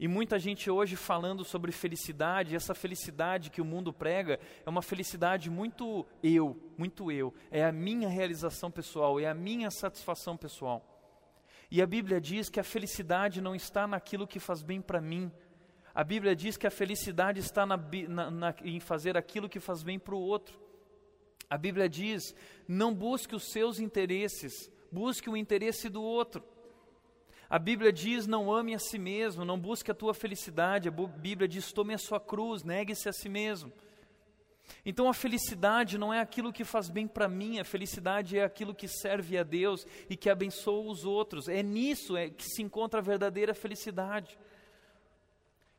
[0.00, 4.80] E muita gente hoje falando sobre felicidade, essa felicidade que o mundo prega é uma
[4.80, 7.34] felicidade muito eu, muito eu.
[7.50, 10.84] É a minha realização pessoal, é a minha satisfação pessoal.
[11.68, 15.32] E a Bíblia diz que a felicidade não está naquilo que faz bem para mim.
[15.92, 19.82] A Bíblia diz que a felicidade está na, na, na, em fazer aquilo que faz
[19.82, 20.60] bem para o outro.
[21.50, 22.34] A Bíblia diz:
[22.68, 26.44] não busque os seus interesses, busque o interesse do outro.
[27.48, 30.88] A Bíblia diz: não ame a si mesmo, não busque a tua felicidade.
[30.88, 33.72] A Bíblia diz: tome a sua cruz, negue-se a si mesmo.
[34.84, 38.74] Então a felicidade não é aquilo que faz bem para mim, a felicidade é aquilo
[38.74, 41.48] que serve a Deus e que abençoa os outros.
[41.48, 44.38] É nisso é que se encontra a verdadeira felicidade.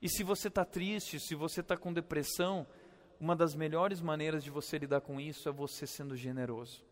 [0.02, 2.66] E se você está triste, se você está com depressão,
[3.20, 6.84] uma das melhores maneiras de você lidar com isso é você sendo generoso.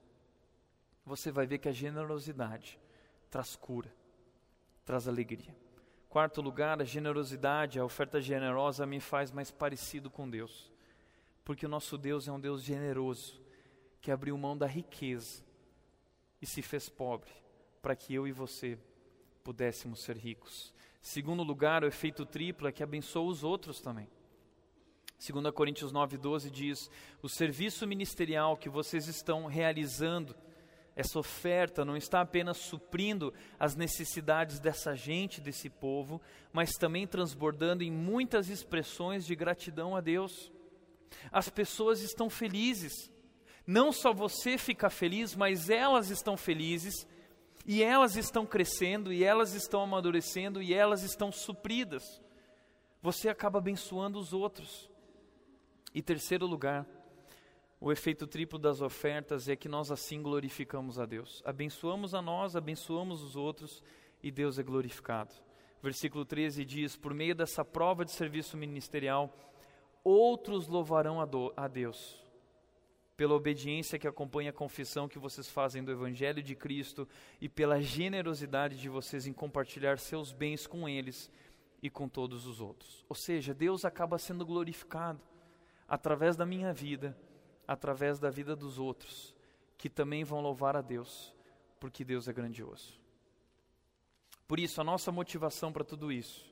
[1.03, 2.77] Você vai ver que a generosidade
[3.31, 3.91] traz cura
[4.87, 5.53] traz alegria.
[6.07, 10.71] Quarto lugar, a generosidade, a oferta generosa me faz mais parecido com Deus.
[11.43, 13.37] Porque o nosso Deus é um Deus generoso,
[13.99, 15.43] que abriu mão da riqueza
[16.41, 17.29] e se fez pobre,
[17.81, 18.79] para que eu e você
[19.43, 20.73] pudéssemos ser ricos.
[21.01, 24.07] Segundo lugar, o efeito triplo é que abençoa os outros também.
[25.19, 26.89] 2 Coríntios 9,12 diz:
[27.21, 30.33] O serviço ministerial que vocês estão realizando
[30.97, 36.19] essa oferta não está apenas suprindo as necessidades dessa gente, desse povo,
[36.51, 40.51] mas também transbordando em muitas expressões de gratidão a Deus.
[41.31, 43.11] As pessoas estão felizes.
[43.65, 47.07] Não só você fica feliz, mas elas estão felizes,
[47.63, 52.19] e elas estão crescendo, e elas estão amadurecendo, e elas estão supridas.
[53.03, 54.89] Você acaba abençoando os outros.
[55.93, 56.87] E terceiro lugar,
[57.79, 61.43] o efeito triplo das ofertas é que nós assim glorificamos a Deus.
[61.45, 63.83] Abençoamos a nós, abençoamos os outros
[64.21, 65.33] e Deus é glorificado.
[65.81, 69.31] Versículo 13 diz: Por meio dessa prova de serviço ministerial,
[70.03, 71.21] outros louvarão
[71.55, 72.25] a Deus,
[73.15, 77.07] pela obediência que acompanha a confissão que vocês fazem do Evangelho de Cristo
[77.39, 81.29] e pela generosidade de vocês em compartilhar seus bens com eles
[81.81, 83.05] e com todos os outros.
[83.07, 85.21] Ou seja, Deus acaba sendo glorificado
[85.87, 87.15] através da minha vida
[87.67, 89.35] através da vida dos outros,
[89.77, 91.33] que também vão louvar a Deus,
[91.79, 92.99] porque Deus é grandioso.
[94.47, 96.47] Por isso, a nossa motivação para tudo isso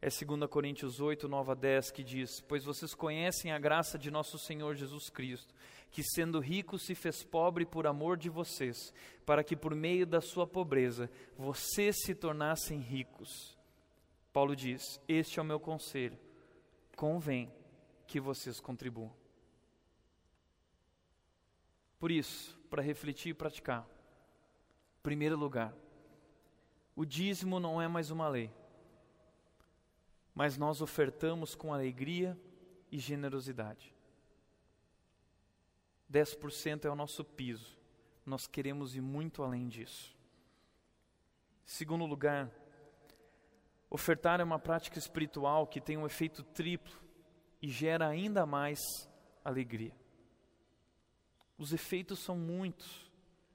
[0.00, 4.10] é 2 Coríntios 8, 9 a 10, que diz: Pois vocês conhecem a graça de
[4.10, 5.52] nosso Senhor Jesus Cristo,
[5.90, 8.92] que sendo rico se fez pobre por amor de vocês,
[9.26, 13.58] para que por meio da sua pobreza vocês se tornassem ricos.
[14.32, 16.18] Paulo diz: Este é o meu conselho,
[16.94, 17.52] convém
[18.06, 19.17] que vocês contribuam.
[21.98, 23.86] Por isso, para refletir e praticar,
[25.02, 25.74] primeiro lugar,
[26.94, 28.50] o dízimo não é mais uma lei,
[30.34, 32.38] mas nós ofertamos com alegria
[32.90, 33.94] e generosidade.
[36.10, 37.76] 10% é o nosso piso,
[38.24, 40.16] nós queremos ir muito além disso.
[41.64, 42.50] Segundo lugar,
[43.90, 46.96] ofertar é uma prática espiritual que tem um efeito triplo
[47.60, 48.78] e gera ainda mais
[49.44, 49.94] alegria.
[51.58, 53.10] Os efeitos são muitos.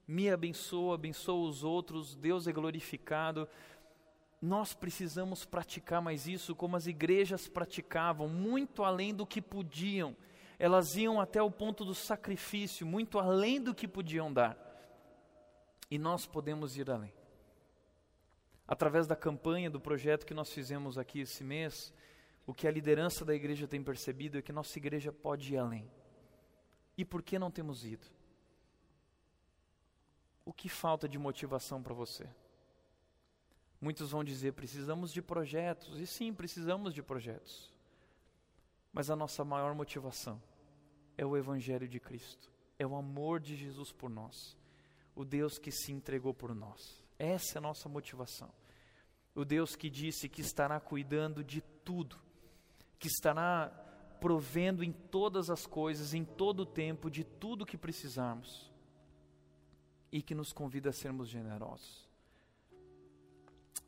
[0.06, 3.47] Me abençoa, abençoa os outros, Deus é glorificado.
[4.41, 10.16] Nós precisamos praticar mais isso, como as igrejas praticavam, muito além do que podiam.
[10.60, 14.58] Elas iam até o ponto do sacrifício, muito além do que podiam dar.
[15.89, 17.14] E nós podemos ir além.
[18.68, 21.93] Através da campanha, do projeto que nós fizemos aqui esse mês,
[22.45, 25.89] o que a liderança da igreja tem percebido é que nossa igreja pode ir além.
[26.98, 28.06] E por que não temos ido?
[30.46, 32.28] O que falta de motivação para você?
[33.80, 37.72] Muitos vão dizer: precisamos de projetos, e sim, precisamos de projetos.
[38.91, 40.41] Mas a nossa maior motivação
[41.18, 44.56] é o Evangelho de Cristo, é o amor de Jesus por nós,
[45.16, 47.04] o Deus que se entregou por nós.
[47.18, 48.52] Essa é a nossa motivação.
[49.36, 52.18] O Deus que disse que estará cuidando de tudo,
[53.00, 53.83] que estará
[54.24, 58.72] provendo em todas as coisas, em todo o tempo, de tudo que precisarmos
[60.10, 62.10] e que nos convida a sermos generosos.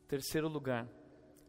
[0.10, 0.90] Terceiro lugar,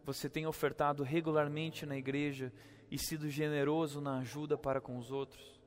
[0.05, 2.53] você tem ofertado regularmente na igreja
[2.89, 5.61] e sido generoso na ajuda para com os outros?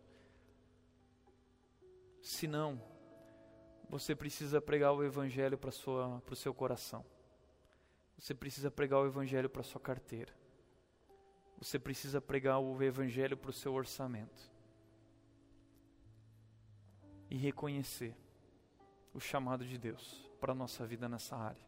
[2.22, 2.82] Se não,
[3.90, 7.04] você precisa pregar o Evangelho para o seu coração.
[8.18, 10.39] Você precisa pregar o Evangelho para sua carteira.
[11.60, 14.50] Você precisa pregar o Evangelho para o seu orçamento.
[17.30, 18.16] E reconhecer
[19.14, 21.62] o chamado de Deus para a nossa vida nessa área.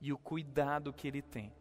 [0.00, 1.52] E o cuidado que Ele tem.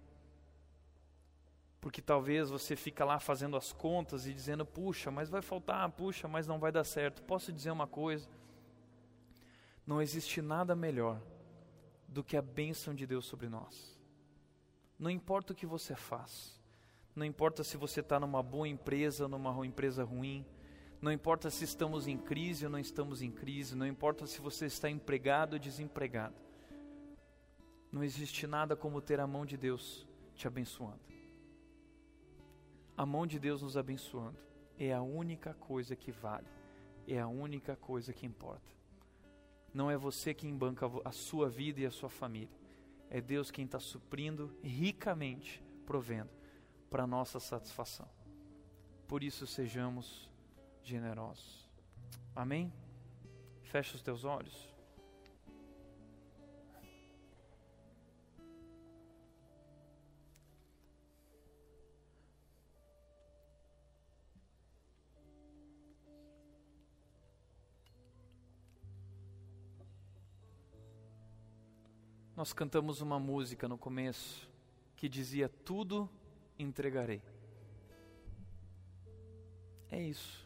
[1.81, 6.25] Porque talvez você fica lá fazendo as contas e dizendo, puxa, mas vai faltar, puxa,
[6.25, 7.21] mas não vai dar certo.
[7.23, 8.29] Posso dizer uma coisa?
[9.85, 11.21] Não existe nada melhor
[12.07, 13.99] do que a bênção de Deus sobre nós.
[14.97, 16.62] Não importa o que você faz,
[17.15, 20.45] não importa se você está numa boa empresa ou numa empresa ruim.
[20.99, 24.65] Não importa se estamos em crise ou não estamos em crise, não importa se você
[24.65, 26.35] está empregado ou desempregado.
[27.91, 31.01] Não existe nada como ter a mão de Deus te abençoando.
[32.97, 34.39] A mão de Deus nos abençoando
[34.79, 36.47] é a única coisa que vale,
[37.07, 38.73] é a única coisa que importa.
[39.71, 42.55] Não é você quem banca a sua vida e a sua família,
[43.09, 46.29] é Deus quem está suprindo ricamente, provendo
[46.93, 48.07] para nossa satisfação.
[49.07, 50.29] Por isso sejamos
[50.83, 51.67] generosos.
[52.35, 52.71] Amém?
[53.63, 54.71] Fecha os teus olhos.
[72.35, 74.47] Nós cantamos uma música no começo
[74.95, 76.07] que dizia: Tudo
[76.57, 77.21] entregarei.
[79.89, 80.43] É isso.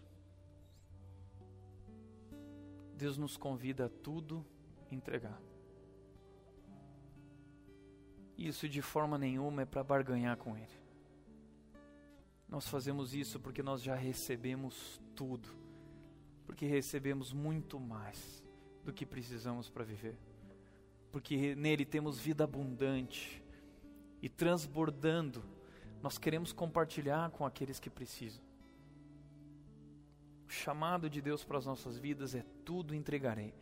[2.96, 4.46] Deus nos convida a tudo
[4.92, 5.40] entregar.
[8.38, 10.88] Isso de forma nenhuma é para barganhar com Ele.
[12.48, 15.50] Nós fazemos isso porque nós já recebemos tudo,
[16.46, 18.44] porque recebemos muito mais
[18.84, 20.18] do que precisamos para viver,
[21.12, 23.44] porque nele temos vida abundante
[24.22, 25.44] e transbordando,
[26.02, 28.42] nós queremos compartilhar com aqueles que precisam.
[30.48, 33.54] O chamado de Deus para as nossas vidas é tudo entregarei.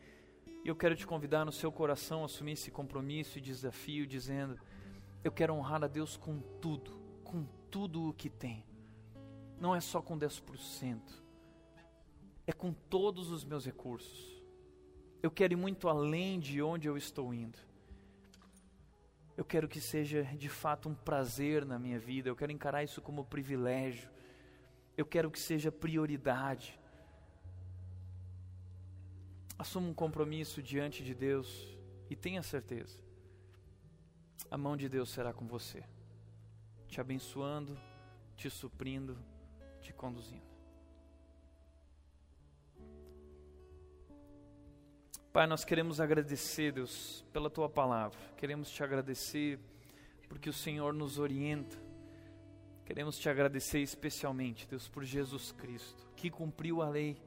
[0.63, 4.59] E eu quero te convidar no seu coração a assumir esse compromisso e desafio, dizendo:
[5.23, 6.91] Eu quero honrar a Deus com tudo,
[7.23, 8.63] com tudo o que tem.
[9.59, 10.99] Não é só com 10%,
[12.45, 14.43] é com todos os meus recursos.
[15.23, 17.57] Eu quero ir muito além de onde eu estou indo.
[19.35, 23.01] Eu quero que seja de fato um prazer na minha vida, eu quero encarar isso
[23.01, 24.09] como privilégio
[24.97, 26.79] eu quero que seja prioridade.
[29.57, 31.77] Assuma um compromisso diante de Deus
[32.09, 32.99] e tenha certeza,
[34.51, 35.83] a mão de Deus será com você,
[36.87, 37.77] te abençoando,
[38.35, 39.17] te suprindo,
[39.81, 40.44] te conduzindo.
[45.35, 49.59] Pai, nós queremos agradecer, Deus, pela tua palavra, queremos te agradecer
[50.29, 51.75] porque o Senhor nos orienta,
[52.85, 57.21] Queremos te agradecer especialmente, Deus, por Jesus Cristo, que cumpriu a lei.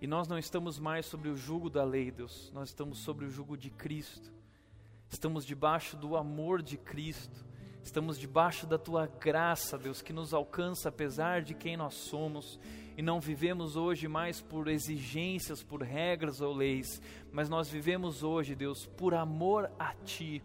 [0.00, 3.30] E nós não estamos mais sobre o jugo da lei, Deus, nós estamos sobre o
[3.30, 4.32] jugo de Cristo.
[5.10, 7.44] Estamos debaixo do amor de Cristo.
[7.82, 12.58] Estamos debaixo da tua graça, Deus, que nos alcança apesar de quem nós somos.
[12.98, 17.00] E não vivemos hoje mais por exigências, por regras ou leis,
[17.32, 20.42] mas nós vivemos hoje, Deus, por amor a Ti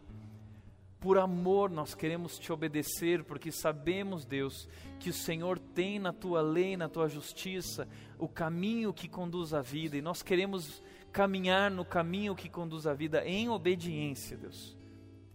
[1.03, 4.69] por amor nós queremos te obedecer, porque sabemos, Deus,
[5.01, 9.61] que o Senhor tem na tua lei, na tua justiça, o caminho que conduz à
[9.61, 10.81] vida, e nós queremos
[11.11, 14.77] caminhar no caminho que conduz à vida em obediência, Deus,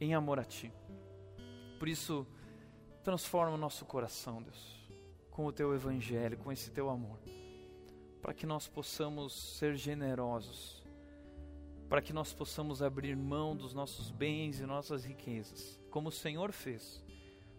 [0.01, 0.73] em amor a Ti.
[1.79, 2.27] Por isso,
[3.05, 4.78] transforma o nosso coração, Deus,
[5.39, 7.17] com o Teu Evangelho, com esse Teu amor,
[8.21, 10.83] para que nós possamos ser generosos
[11.89, 16.51] para que nós possamos abrir mão dos nossos bens e nossas riquezas, como o Senhor
[16.51, 17.03] fez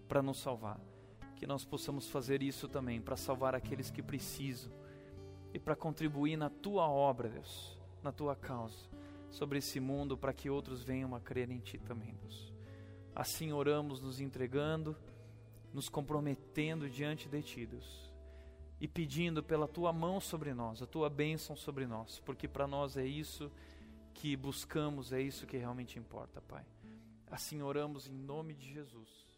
[0.09, 0.77] para nos salvar.
[1.37, 4.71] Que nós possamos fazer isso também para salvar aqueles que precisam
[5.53, 8.89] e para contribuir na tua obra, Deus, na tua causa,
[9.31, 12.53] sobre esse mundo, para que outros venham a crer em ti também, Deus.
[13.15, 14.97] Assim oramos, nos entregando,
[15.73, 18.11] nos comprometendo diante de ti, Deus,
[18.79, 22.97] e pedindo pela tua mão sobre nós, a tua bênção sobre nós, porque para nós
[22.97, 23.51] é isso
[24.13, 26.65] que buscamos, é isso que realmente importa, Pai.
[27.29, 29.28] Assim oramos em nome de Jesus.